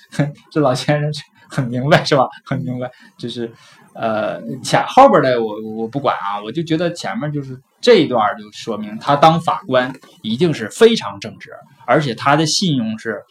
[0.50, 1.12] 这老先生
[1.48, 2.28] 很明白是吧？
[2.44, 3.52] 很明白，就是。
[3.94, 11.50] 呃，前后边的我我不管啊，我就觉得前面就是这一段就说明他当法官一定是非常正直，
[11.84, 13.24] 而且他的信用是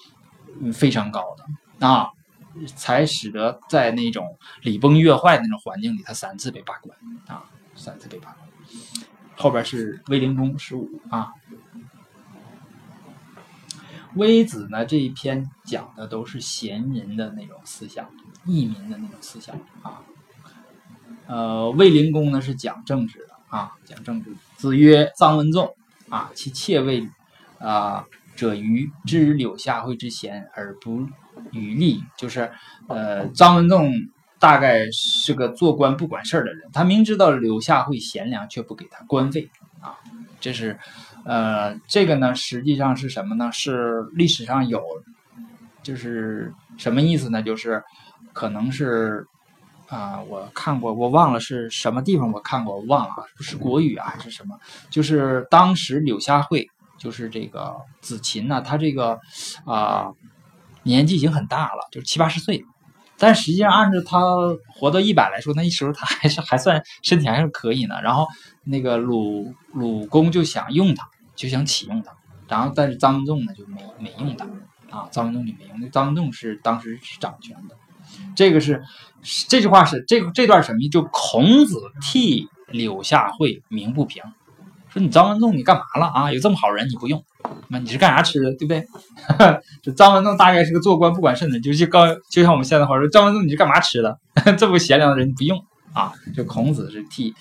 [0.73, 2.09] 非常高的啊，
[2.75, 8.49] 才使得在那种礼崩乐坏的那种环境里，他三次被罢官啊，三次被罢官。
[9.37, 11.29] 后边是威灵公十五啊，
[14.17, 18.09] 微子呢这一篇讲的都是贤人的那种思想，
[18.45, 20.01] 义民的那种思想啊。
[21.27, 24.31] 呃，卫灵公呢是讲政治的啊，讲政治。
[24.55, 25.75] 子曰：臧文仲，
[26.09, 27.07] 啊，其妾谓
[27.59, 31.07] 啊、者愚，知柳下惠之贤而不
[31.51, 32.51] 与利，就是
[32.87, 33.91] 呃张文仲
[34.39, 39.49] 大概是个做官不管事儿的人，他明知道柳下惠贤良，却不给他官费
[39.81, 39.97] 啊，
[40.39, 40.79] 这是
[41.27, 43.51] 呃这个呢实际上是什么呢？
[43.51, 44.81] 是历史上有，
[45.83, 47.43] 就是什么意思呢？
[47.43, 47.83] 就是
[48.33, 49.27] 可能是。
[49.89, 54.59] 啊，我看过，我忘了是什么地方我看过，我忘了啊，不是国语啊还是什么？
[54.89, 59.17] 就是当时柳下惠，就是这个子琴呢，他这个
[59.63, 60.11] 啊、
[60.83, 62.65] 年纪已经很大了，就是七八十岁，
[63.17, 64.19] 但实际上按照他
[64.67, 67.95] 活到一百来说，那时候他还是还算身体还是可以呢。
[68.03, 68.27] 然后
[68.65, 72.11] 那个鲁鲁公就想用他，就想启用他，
[72.49, 74.45] 然后但是张文仲呢就没没用他
[74.89, 77.77] 啊，张文仲就没用，那张文仲是当时是掌权的。
[78.35, 78.83] 这个是
[79.47, 80.89] 这句话是这这段什么意思？
[80.89, 84.23] 就孔子替柳下惠鸣不平，
[84.89, 86.31] 说你张文仲你干嘛了啊？
[86.31, 87.23] 有这么好人你不用，
[87.67, 88.87] 那你是干啥吃的，对不对？
[89.83, 94.17] 这张文仲大概是个做官不管事的，就是刚就像我们现在话说，张文仲你是干嘛吃的？
[94.57, 96.13] 这么贤良的人你不用啊？
[96.33, 97.35] 就孔子是替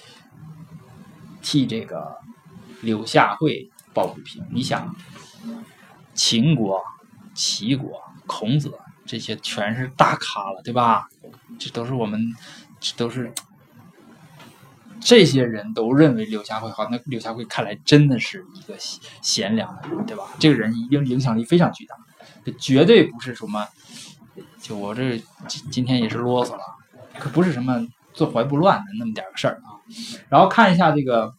[1.42, 2.16] 替这个
[2.80, 4.44] 柳下惠抱不平。
[4.52, 4.94] 你想，
[6.12, 6.84] 秦国、
[7.34, 8.70] 齐国、孔子。
[9.08, 11.08] 这些全是大咖了，对吧？
[11.60, 12.20] 这都是我们，
[12.80, 13.32] 这都是
[15.00, 16.88] 这些人都认为柳下惠好。
[16.90, 18.74] 那柳下惠看来真的是一个
[19.22, 20.24] 贤良的人，对吧？
[20.40, 21.94] 这个人一定影响力非常巨大，
[22.44, 23.68] 这绝对不是什么。
[24.58, 26.62] 就我这今今天也是啰嗦了，
[27.16, 29.78] 可不是什么坐怀不乱的那么点个事儿啊。
[30.28, 31.32] 然后看一下这个，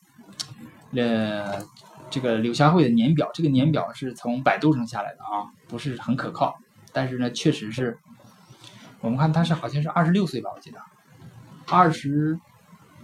[0.96, 1.62] 呃，
[2.10, 6.58] 这个柳下惠的年表，这个年表是从百度上下来的啊，不是很可靠。
[6.94, 7.98] 但是呢，确实是，
[9.02, 10.80] 我们看他是好像是二十六岁吧，我记得，
[11.70, 12.40] 二十，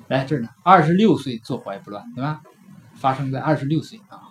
[0.07, 2.41] 来这儿呢，二十六岁坐怀不乱，对吧？
[2.95, 4.21] 发生在二十六岁啊，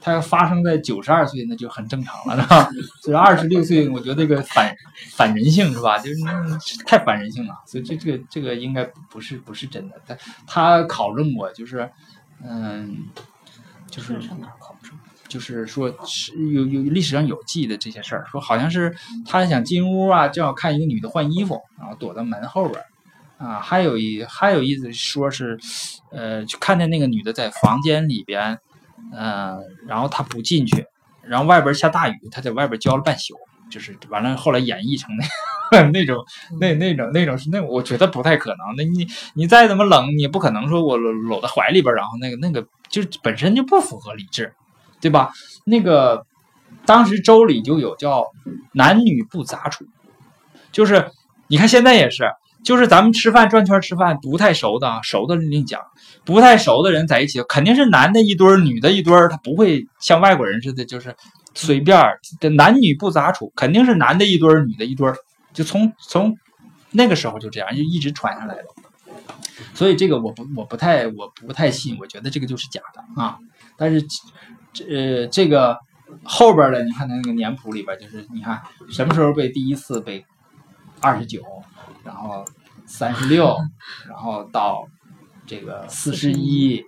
[0.00, 2.68] 他要发生在九十二岁，那就很正常了，是吧？
[3.02, 4.74] 所以二十六岁，我觉得这个反
[5.12, 5.98] 反人性是吧？
[5.98, 6.20] 就是
[6.84, 10.00] 太反人性了，所以这这个这个应该不是不是真的。
[10.06, 11.88] 他他考证过，就是
[12.42, 13.06] 嗯，
[13.90, 14.92] 就是上哪儿考证？
[15.28, 18.94] 就是说，是有有历史上有记的这些事儿，说好像是
[19.26, 25.58] 他想进屋啊，正好看一个女的换衣服，然后躲到门后边儿，啊，还有一还有意思说是，
[26.12, 28.56] 呃，就看见那个女的在房间里边，
[29.12, 30.86] 呃，然后他不进去，
[31.22, 33.34] 然后外边下大雨，他在外边浇了半宿，
[33.70, 35.10] 就是完了，后来演绎成
[35.70, 36.24] 那 那种
[36.60, 38.58] 那那种那种是那我觉得不太可能。
[38.76, 44.52] 那你你再怎么冷，你也不可能说我搂搂在怀里边，然后那个那个就本身就不符合理智。
[44.98, 45.30] 对吧？
[45.66, 46.24] 那个
[46.86, 48.24] 当时周礼就有叫
[48.72, 49.84] 男女不杂处，
[50.72, 51.10] 就是
[51.48, 52.24] 你看现在也是，
[52.64, 55.82] 就是咱们吃饭转圈吃饭，不太熟的，熟的另讲，
[56.24, 61.14] 不太熟的人在一起，肯定是男的一堆儿，女的一堆儿，他不会像外国人似的，就是
[61.56, 62.20] 随便儿，
[62.56, 65.16] 男女不杂处，肯定是男的一堆儿，女的一堆儿，
[65.52, 66.38] 就从从
[66.92, 68.64] 那个时候就这样，就一直传下来的。
[69.74, 73.38] 所以这个我不我不太我不太信，我觉得这个就是假的啊，
[73.76, 74.84] 但是这。
[74.90, 75.78] 呃，这个
[76.22, 80.22] 后边的，你看他那个年谱里边，就是你看什么时候被第一次被
[81.00, 81.40] 二十九，
[82.04, 82.44] 然后
[82.84, 83.56] 三十六，
[84.06, 84.86] 然后到
[85.46, 86.84] 这个四十一，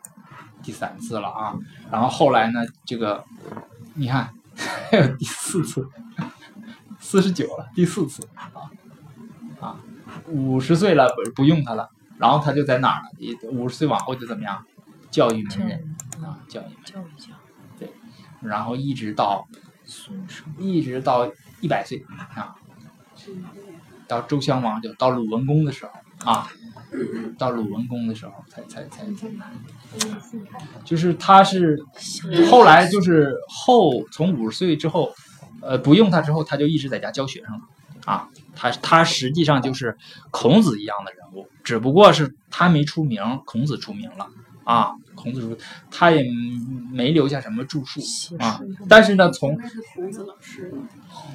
[0.63, 1.57] 第三次了啊。
[1.91, 3.25] 然后后来呢，这个
[3.95, 4.35] 你看
[4.91, 5.89] 还有第四次，
[6.99, 8.51] 四十九了，第四次啊
[9.61, 9.81] 啊，
[10.27, 13.51] 五十岁了不不用他了，然后他就在哪儿了？
[13.53, 14.65] 五十岁往后就怎么样？
[15.11, 17.29] 教育门人啊，教育教育教。
[18.41, 19.49] 然后一直到，
[20.59, 21.29] 一直到
[21.61, 22.05] 一百岁
[22.37, 22.55] 啊，
[24.07, 25.91] 到周襄王就到鲁文公的时候
[26.25, 26.49] 啊，
[27.39, 29.27] 到鲁文公的时候才才才才，
[30.85, 31.79] 就是他是
[32.51, 35.15] 后来就是后从五十岁之后，
[35.63, 37.61] 呃不用他之后他就一直在家教学生了。
[38.05, 39.97] 啊，他他实际上就是
[40.31, 44.29] 孔子一样的人物，只不过是他没出名，孔子出名了。
[44.65, 44.93] 啊。
[45.15, 45.57] 孔子说，
[45.91, 46.25] 他也
[46.93, 48.01] 没留下什么著述。
[48.39, 49.59] 啊，但是呢，从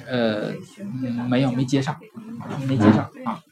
[0.06, 0.54] 呃，
[1.28, 1.94] 没有没接上，
[2.66, 3.42] 没接上啊。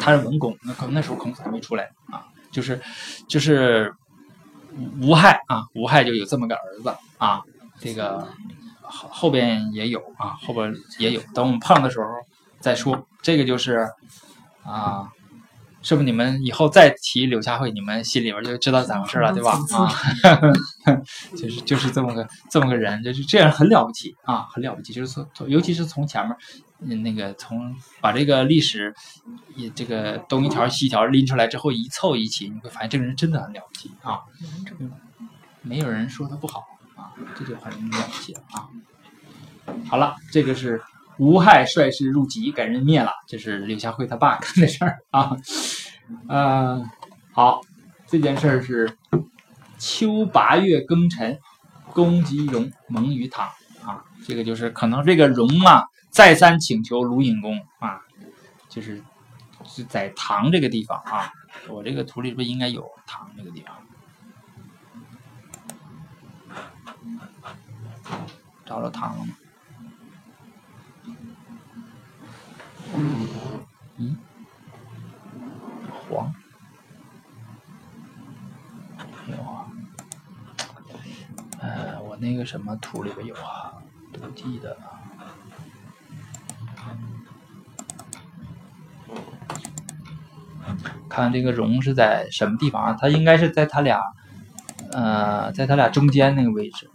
[0.00, 2.80] 他是文公，那可能那时候孔子还没出来啊，就是
[3.28, 3.94] 就是
[5.00, 7.42] 吴害啊，吴害就有这么个儿子啊，
[7.80, 8.28] 这个
[8.82, 12.06] 后后边也有啊，后边也有，等我们胖的时候
[12.60, 13.06] 再说。
[13.22, 13.88] 这个就是
[14.64, 15.08] 啊。
[15.86, 19.52] 是不是你们以后再提柳下惠，你们心里边就知道咋回事了，对吧？
[19.76, 19.92] 啊，
[21.36, 24.94] 就是就是这么个这么个人，就是这样很了不起啊，很了不起。
[24.94, 26.34] 就是从尤其是从前面，
[26.84, 28.94] 那个从把这个历史，
[29.56, 34.20] 也这个东一条西一条拎出来之后一凑一起，你会发现这个人真的很了不起啊。
[35.62, 36.64] 没有人说他不好
[36.96, 37.12] 啊。
[37.36, 38.68] 这就很了不起了啊。
[39.88, 40.82] 好了，这个是
[41.18, 45.36] 吴害率师入籍，给人灭了，这是柳下惠他爸干的事儿啊。
[46.28, 46.84] 呃，
[47.32, 47.62] 好，
[48.06, 48.98] 这件事儿是
[49.78, 51.38] 秋八月庚辰，
[51.92, 53.48] 公吉荣蒙于唐
[53.84, 58.00] 啊，这个就是可能这个荣啊再三请求卢隐公啊，
[58.68, 59.02] 就是
[59.64, 61.32] 是在唐这个地方啊，
[61.68, 63.76] 我这个图里边应该有唐这个地方。
[68.66, 69.34] 找着糖了吗？
[73.98, 74.16] 嗯，
[76.08, 76.34] 黄，
[79.26, 79.66] 没有啊。
[81.60, 83.74] 呃，那个什么图里边有啊，
[84.12, 85.00] 都记得了。
[91.08, 92.96] 看这个绒是在什么地方啊？
[92.98, 94.00] 它应该是在它俩，
[94.92, 96.90] 呃，在它俩中间那个位置。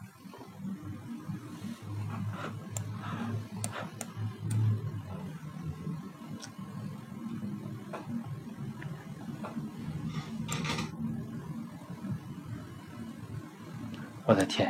[14.26, 14.70] 我的天，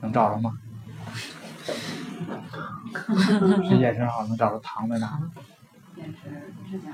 [0.00, 0.58] 能找着吗？
[3.68, 5.20] 这眼神好，能找着糖在哪？
[5.96, 6.90] 也是不是家，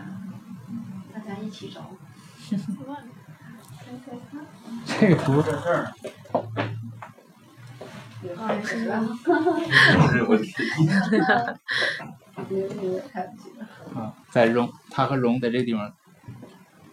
[1.12, 1.90] 大家一起找。
[4.86, 5.92] 这个图在这儿。
[8.36, 8.48] 啊，
[9.24, 9.44] 看
[10.24, 10.54] 不清。
[13.94, 15.92] 啊，在荣，他和荣在这个地方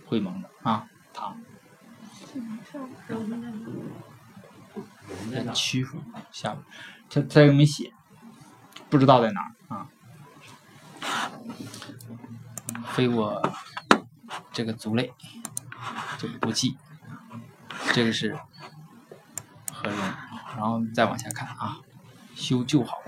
[0.05, 1.35] 会盟的啊，唐。
[5.33, 5.97] 在曲阜
[6.31, 6.63] 下边，
[7.09, 7.91] 他他又没写，
[8.89, 9.89] 不知道在哪儿啊。
[12.93, 13.41] 非我
[14.51, 15.11] 这个族类
[16.17, 16.77] 就不记，
[17.93, 18.37] 这个是
[19.71, 19.99] 何荣，
[20.55, 21.79] 然后再往下看啊，
[22.35, 22.99] 修旧好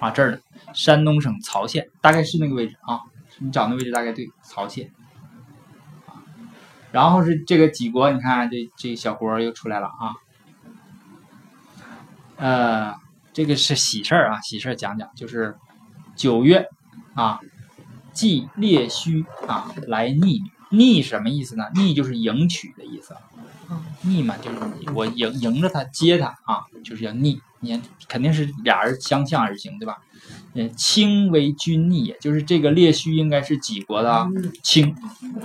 [0.00, 0.38] 啊这儿呢，
[0.74, 3.00] 山东省曹县，大概是那个位置啊，
[3.38, 4.92] 你找那位置大概对，曹县。
[6.06, 6.22] 啊，
[6.92, 10.14] 然后是这个几国，你看这这小国又出来了啊。
[12.42, 12.96] 呃，
[13.32, 15.54] 这个是喜事儿啊，喜事儿讲讲，就是
[16.16, 16.68] 九月
[17.14, 17.38] 啊，
[18.12, 21.66] 祭列须啊来逆女，逆什么意思呢？
[21.76, 23.14] 逆就是迎娶的意思，
[24.00, 24.58] 逆嘛就是
[24.92, 29.98] 我迎迎着他接他啊，就是要逆，你肯定是俩人相向而行，对吧？
[30.54, 34.26] 嗯，卿为君逆也，就是这个列须应该是几国的
[34.64, 34.96] 卿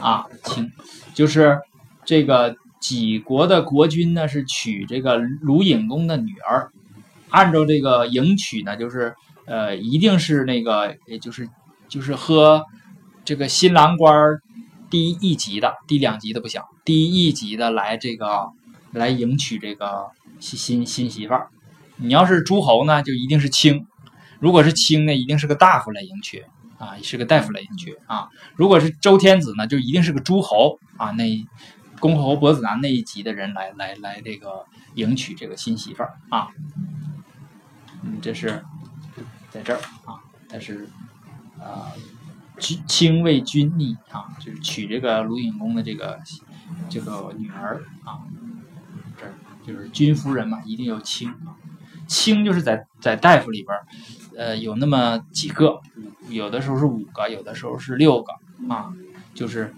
[0.01, 0.71] 啊，卿
[1.13, 1.59] 就是
[2.03, 6.71] 这个几国的国君呢是娶这个鲁隐公的女儿。
[7.29, 9.13] 按照这个迎娶呢，就是
[9.45, 11.49] 呃，一定是那个，也就是
[11.87, 12.65] 就是和
[13.25, 14.13] 这个新郎官
[14.89, 18.47] 第一级的，第两级的不行，第一级的来这个
[18.91, 20.07] 来迎娶这个
[20.39, 21.49] 新新新媳妇儿。
[21.97, 23.85] 你要是诸侯呢，就一定是卿；
[24.39, 26.45] 如果是卿呢，一定是个大夫来迎娶
[26.77, 28.29] 啊，是个大夫来迎娶啊。
[28.55, 31.45] 如果是周天子呢，就一定是个诸侯啊，那
[31.99, 36.49] 公侯伯子男那一级的人来来来这个迎娶这个新媳妇儿啊。
[38.03, 38.63] 嗯，这是
[39.49, 40.87] 在这儿啊，但是
[41.59, 41.91] 啊，
[42.59, 46.19] 君卿为君逆啊，就是娶这个鲁隐公的这个
[46.89, 48.21] 这个女儿啊，
[49.17, 51.57] 这就是君夫人嘛，一定要卿啊，
[52.07, 53.85] 卿就是在在大夫里边儿，
[54.37, 55.81] 呃，有那么几个，
[56.29, 58.31] 有的时候是五个，有的时候是六个
[58.71, 58.93] 啊，
[59.33, 59.73] 就是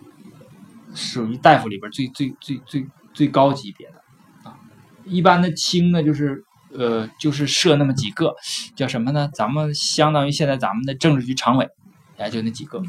[0.93, 4.03] 属于大夫里边最最最最最高级别的
[4.43, 4.59] 啊，
[5.05, 6.43] 一般的卿呢就是。
[6.73, 8.35] 呃，就是设那么几个，
[8.75, 9.29] 叫什么呢？
[9.33, 11.69] 咱们相当于现在咱们的政治局常委，
[12.17, 12.81] 也就那几个。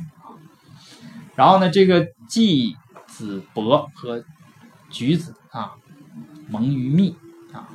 [1.35, 2.77] 然后呢，这个季
[3.07, 4.25] 子伯和
[4.91, 5.73] 橘子啊，
[6.49, 7.17] 蒙于密
[7.53, 7.69] 啊，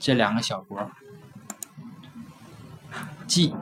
[0.00, 0.90] 这两个小国，
[3.26, 3.54] 季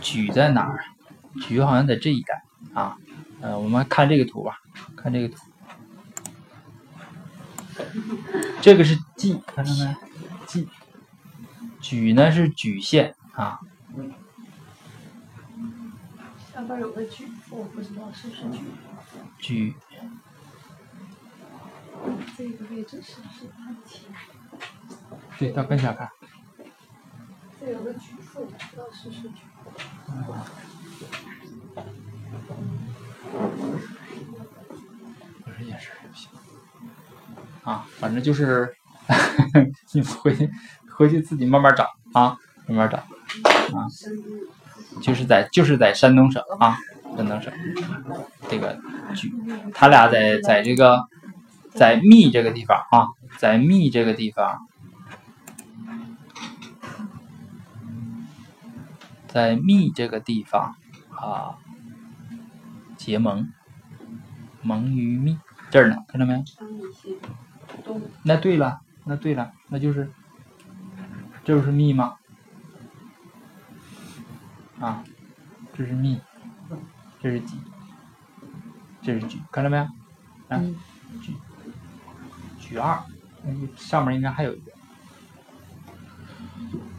[0.00, 0.84] 举在哪儿？
[1.42, 2.42] 举好像在这一带
[2.74, 2.96] 啊。
[3.40, 4.58] 呃，我们看这个图吧，
[4.96, 5.36] 看这个图。
[8.62, 9.96] 这个是蓟，看到没？
[10.46, 10.68] 蓟，
[11.80, 13.60] 莒呢是莒县啊。
[16.52, 18.60] 下边有个莒，我不知道是不是莒。
[19.40, 19.74] 莒。
[22.36, 24.06] 这个位置是不是安提？
[25.38, 26.10] 对，到跟前看。
[27.60, 29.32] 这有个莒父，不知道是不是莒。
[30.26, 30.32] 不
[37.64, 38.74] 啊，反正就是，
[39.92, 40.50] 你回去
[40.96, 42.36] 回去自己慢慢找啊，
[42.66, 43.88] 慢慢找啊，
[45.00, 46.76] 就是在就是在山东省啊，
[47.16, 47.52] 山东省
[48.48, 48.78] 这个，
[49.72, 51.02] 他俩在在这个
[51.72, 53.08] 在密这个地方啊，
[53.38, 54.68] 在密这个地方，
[59.26, 60.76] 在密这个地方
[61.16, 61.56] 啊，
[62.96, 63.50] 结盟，
[64.62, 65.38] 盟于密
[65.70, 66.44] 这儿呢，看到没有？
[68.22, 70.10] 那对了，那对了，那就是，
[71.44, 72.16] 这就是密吗？
[74.80, 75.04] 啊，
[75.76, 76.20] 这是密，
[77.22, 77.56] 这是己，
[79.02, 79.82] 这是举，看到没有？
[79.84, 79.90] 啊
[80.48, 80.76] 嗯，
[81.22, 81.34] 举，
[82.58, 82.98] 举二，
[83.42, 84.72] 那上面应该还有一个。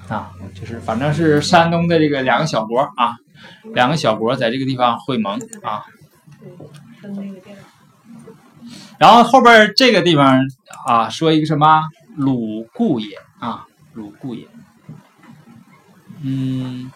[0.08, 3.18] 啊，就是反正是山东的这个两个小国啊，
[3.74, 5.84] 两个小国在这个地方会盟啊，
[6.40, 6.52] 对
[7.02, 7.62] 分那个店儿，
[8.98, 10.40] 然后后边这个地方
[10.86, 11.84] 啊，说一个什么
[12.16, 14.48] 鲁固也啊，鲁固也。
[16.22, 16.92] 嗯，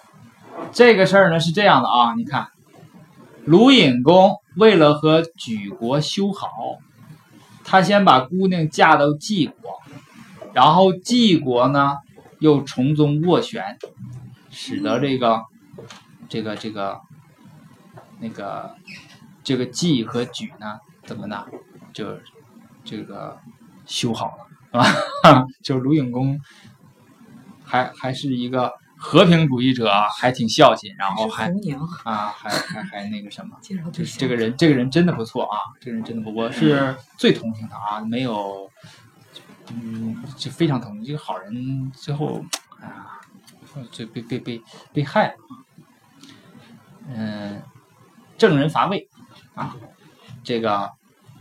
[0.72, 2.47] 这个事儿呢是这样的啊，你看，
[3.45, 6.49] 鲁隐公为了和莒国修好，
[7.63, 9.82] 他先把姑娘嫁到晋国，
[10.53, 11.97] 然后晋国呢
[12.39, 13.78] 又从中斡旋，
[14.49, 15.43] 使得这个
[16.28, 17.01] 这个这个
[18.20, 18.76] 那个
[19.43, 20.80] 这个季和举呢
[21.10, 21.43] 怎么呢？
[21.91, 22.05] 就
[22.86, 23.36] 这个
[23.88, 25.43] 修好了，是吧？
[25.64, 26.39] 就鲁隐公
[27.66, 31.51] 还还是一个和平主义者，还挺孝心，然后还
[32.03, 33.57] 啊还还还那个什么，
[34.20, 38.70] 这个人，这个人真的不错啊，这个人真的不，我是最同情他啊，没有，
[39.74, 42.45] 嗯，就非常同情这个好人，最后
[42.80, 43.20] 啊，
[43.91, 44.62] 最被被被
[44.93, 45.57] 被害了啊，
[47.07, 47.64] 嗯，
[48.38, 49.10] 郑人乏味
[49.55, 49.76] 啊，
[50.43, 50.91] 这个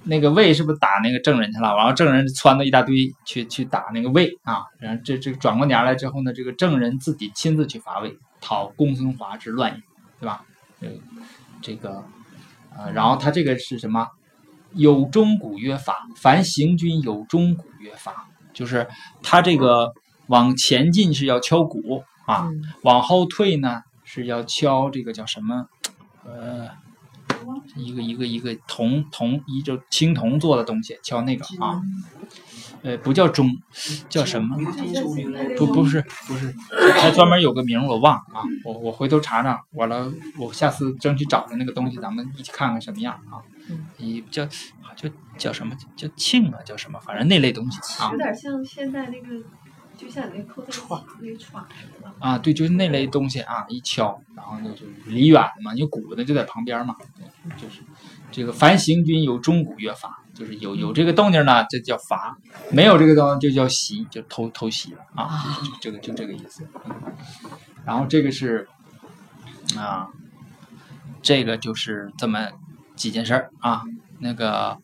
[0.09, 1.76] 那个魏是不是打那个郑人去了？
[1.76, 9.82] 然后郑人撺掇一大堆去去打那个魏啊，然后这这转过年来之后呢，这个郑人自己亲自去伐魏，讨公孙华之乱也，
[10.20, 10.44] 对吧？
[10.80, 10.88] 呃，
[11.61, 12.02] 这个
[12.76, 14.09] 呃，然后他这个是什么？
[14.74, 18.86] 有钟鼓乐法，凡行军有钟鼓乐法，就是
[19.22, 19.92] 他这个
[20.26, 25.66] 往前进是要敲鼓啊，嗯往后退呢是要敲这个叫什么？
[26.24, 26.68] 呃，
[27.76, 31.80] 一个一个一个铜铜一就青铜做的东西，敲那个啊，
[32.82, 33.57] 呃，不叫钟，
[34.09, 34.57] 叫什么？
[35.57, 36.55] 不不是不是，
[36.94, 43.86] 还专门有个名儿我忘了啊，我我回头查查，完了我下次争取找着那个东西，咱们一起看看什么样啊嗯。
[43.99, 44.46] 一叫
[44.96, 49.44] 叫叫什么叫磬啊，叫什么，反正那类东西啊有点像现在那个，
[49.99, 52.14] 就像你那扣那个串儿似的。
[52.20, 56.96] 啊，对，就是那类东西啊，一敲，然后呢就离远了嘛，你鼓的就在旁边嘛，
[57.57, 57.82] 就是
[58.30, 62.36] 这个凡行军有钟鼓乐法，就是有有这个动静呢，这叫伐；
[62.72, 66.66] 没有这个动静就叫袭，就偷偷袭了啊，就就这个就这个意思。
[66.86, 66.94] 嗯
[67.84, 68.68] 然后这个是
[69.78, 70.09] 啊，
[71.22, 72.49] 这个就是这么
[72.96, 73.82] 几件事儿啊，
[74.18, 74.76] 那个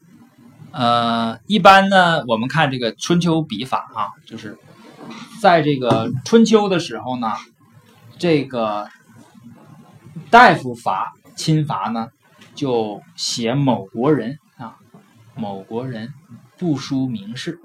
[0.71, 4.57] 呃，一般呢，我们看这个春秋笔法啊，就是
[5.41, 7.33] 在这个春秋的时候呢，
[8.19, 8.89] 这个
[10.31, 12.09] 大夫伐亲伐呢，
[12.55, 14.77] 就写某国人啊，
[15.35, 16.15] 某国人
[16.57, 17.61] 不书名士，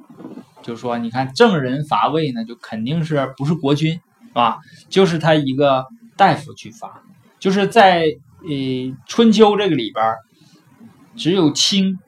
[0.62, 4.02] 就说，你看郑人伐魏呢，就肯定是不是国君
[4.34, 4.58] 啊，
[4.90, 5.86] 就是他一个
[6.18, 7.02] 大夫去伐，
[7.40, 8.06] 就是在
[8.42, 10.16] 呃春秋这个里边，
[11.16, 12.00] 只有卿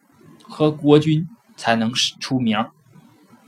[0.44, 2.66] 和国君才能出名，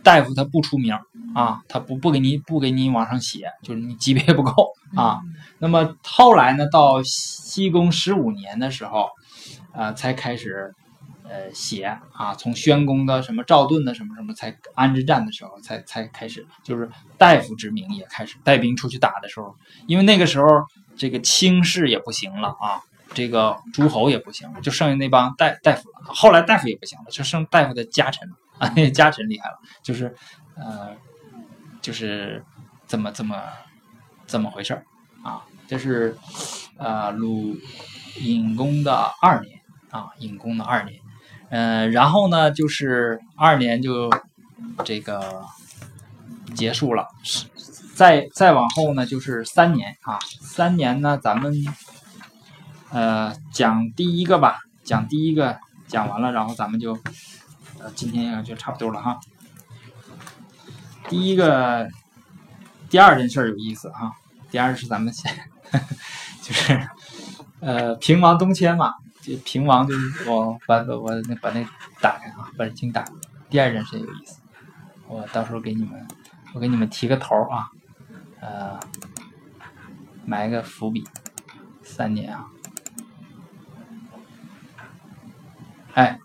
[0.03, 0.97] 大夫他不出名
[1.33, 5.21] 啊，他不不给你不给你往上写，就是你级别不够啊。
[5.59, 9.09] 那么后来呢，到西公十五年的时候，
[9.73, 10.73] 呃，才开始
[11.23, 19.55] 呃写啊，从宣公的什么赵盾的什么什么，才安之战的时候，才才开始，就是大夫之名也开始带兵出去打的时候，
[19.87, 20.45] 因为那个时候
[20.95, 22.81] 这个卿士也不行了啊，
[23.13, 25.95] 这个诸侯也不行了，就剩下那帮大大夫了。
[26.03, 30.15] 后来大夫也不行了，就剩大夫的家臣了啊，那 家臣厉害了，就是
[30.55, 30.95] 呃，
[31.83, 32.43] 就是
[32.87, 33.39] 这么这么
[34.25, 34.83] 这么回事儿
[35.21, 35.45] 啊。
[35.67, 36.17] 这是
[36.77, 37.55] 呃鲁
[38.19, 39.59] 隐公的二年
[39.91, 40.99] 啊，隐公的二年，
[41.49, 44.09] 呃，然后呢就是二年就
[44.83, 45.45] 这个
[46.53, 47.45] 结束了，是
[47.95, 51.53] 再再往后呢就是三年啊，三年呢咱们
[52.91, 55.57] 呃讲第一个吧，讲第一个
[55.87, 56.93] 讲完了，然后咱们就
[57.79, 59.19] 呃今天就差不多了哈。
[61.13, 61.87] 第一个
[62.89, 64.11] 第二件事儿有意思啊，
[64.49, 65.31] 第二是咱们先
[66.41, 66.89] 就是
[67.59, 71.63] 呃平王东迁嘛，这平王就是我把我那把那
[72.01, 73.11] 打开啊，把这经打开。
[73.47, 74.39] 第二件事有意思，
[75.07, 76.03] 我到时候给你们
[76.55, 77.69] 我给你们提个头啊，
[78.41, 78.79] 呃，
[80.25, 81.03] 埋个伏笔，
[81.83, 82.47] 三年啊。
[85.93, 86.19] 哎，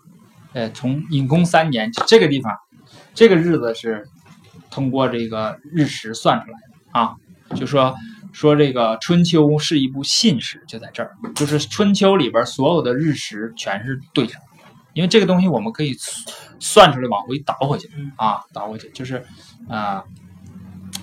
[0.53, 2.57] 呃，从隐公三年这个地方，
[3.13, 4.09] 这个日子是
[4.71, 7.15] 通过这个日食算出来的啊，
[7.55, 7.95] 就说
[8.31, 14.41] 说这个春秋是一部信史，就在这儿，就是春秋里边所有的日食全是对上，
[14.93, 15.95] 因为这个东西我们可以
[16.59, 19.25] 算出来往回倒回去啊，倒回去就是
[19.67, 20.03] 啊。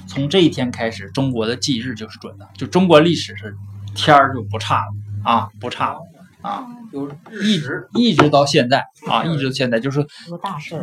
[0.08, 3.54] 从这一天开始，中国的纪日就是准的，就中国历史是
[3.94, 4.92] 天儿就不差了
[5.24, 5.98] 啊，不差了
[6.42, 7.10] 啊，就
[7.42, 10.06] 一直一直到现在啊，一直到现在就是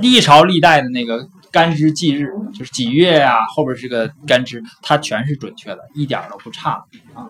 [0.01, 6.71] 历朝历代的那个干支纪日，就是几月呀，后边这个干支，它全是准确的，一点都不差
[7.13, 7.29] 啊。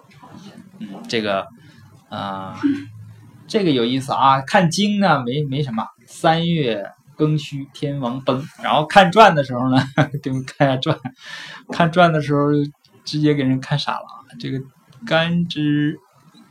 [0.79, 1.45] 嗯，这个
[2.09, 2.59] 啊，
[3.45, 6.83] 这个有意思啊，看经呢没没什么，三月。
[7.15, 8.43] 庚戌，天王崩。
[8.63, 9.77] 然后看传的时候呢，
[10.23, 10.99] 给你们看下传。
[11.69, 12.49] 看传的时候，
[13.05, 14.05] 直接给人看傻了。
[14.39, 14.59] 这个
[15.05, 15.99] 干支，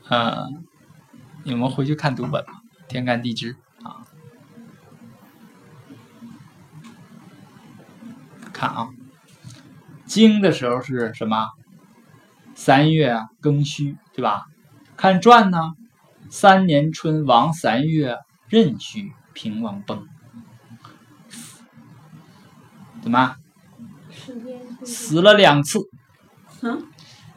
[0.09, 0.47] 啊，
[1.43, 2.53] 你们回去看读本吧。
[2.87, 3.57] 天干地支
[8.63, 8.91] 看啊，
[10.07, 11.49] 经的时候是什么？
[12.55, 14.47] 三月庚戌，对吧？
[14.97, 15.73] 看传呢，
[16.31, 20.07] 三年春，王三月壬戌，平王崩。
[23.03, 23.35] 怎么？
[24.85, 25.81] 死了两次。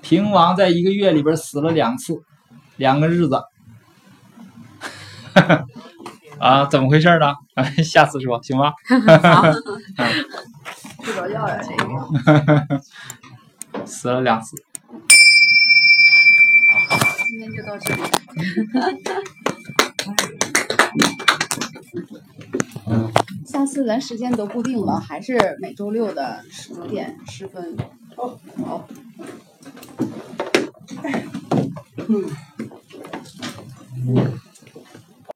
[0.03, 2.21] 平王在一个月里边死了两次，
[2.75, 3.41] 两个日子。
[6.37, 7.33] 啊，怎么回事呢？
[7.83, 8.73] 下次说行吗？
[11.05, 12.81] 睡着觉呀，这个。
[13.85, 14.55] 死了两次。
[17.27, 18.01] 今天就到这里。
[23.45, 27.77] 下次咱时间都固定了，还是每周六的十九点十分。
[28.15, 28.87] 哦，好。
[32.07, 32.29] 嗯。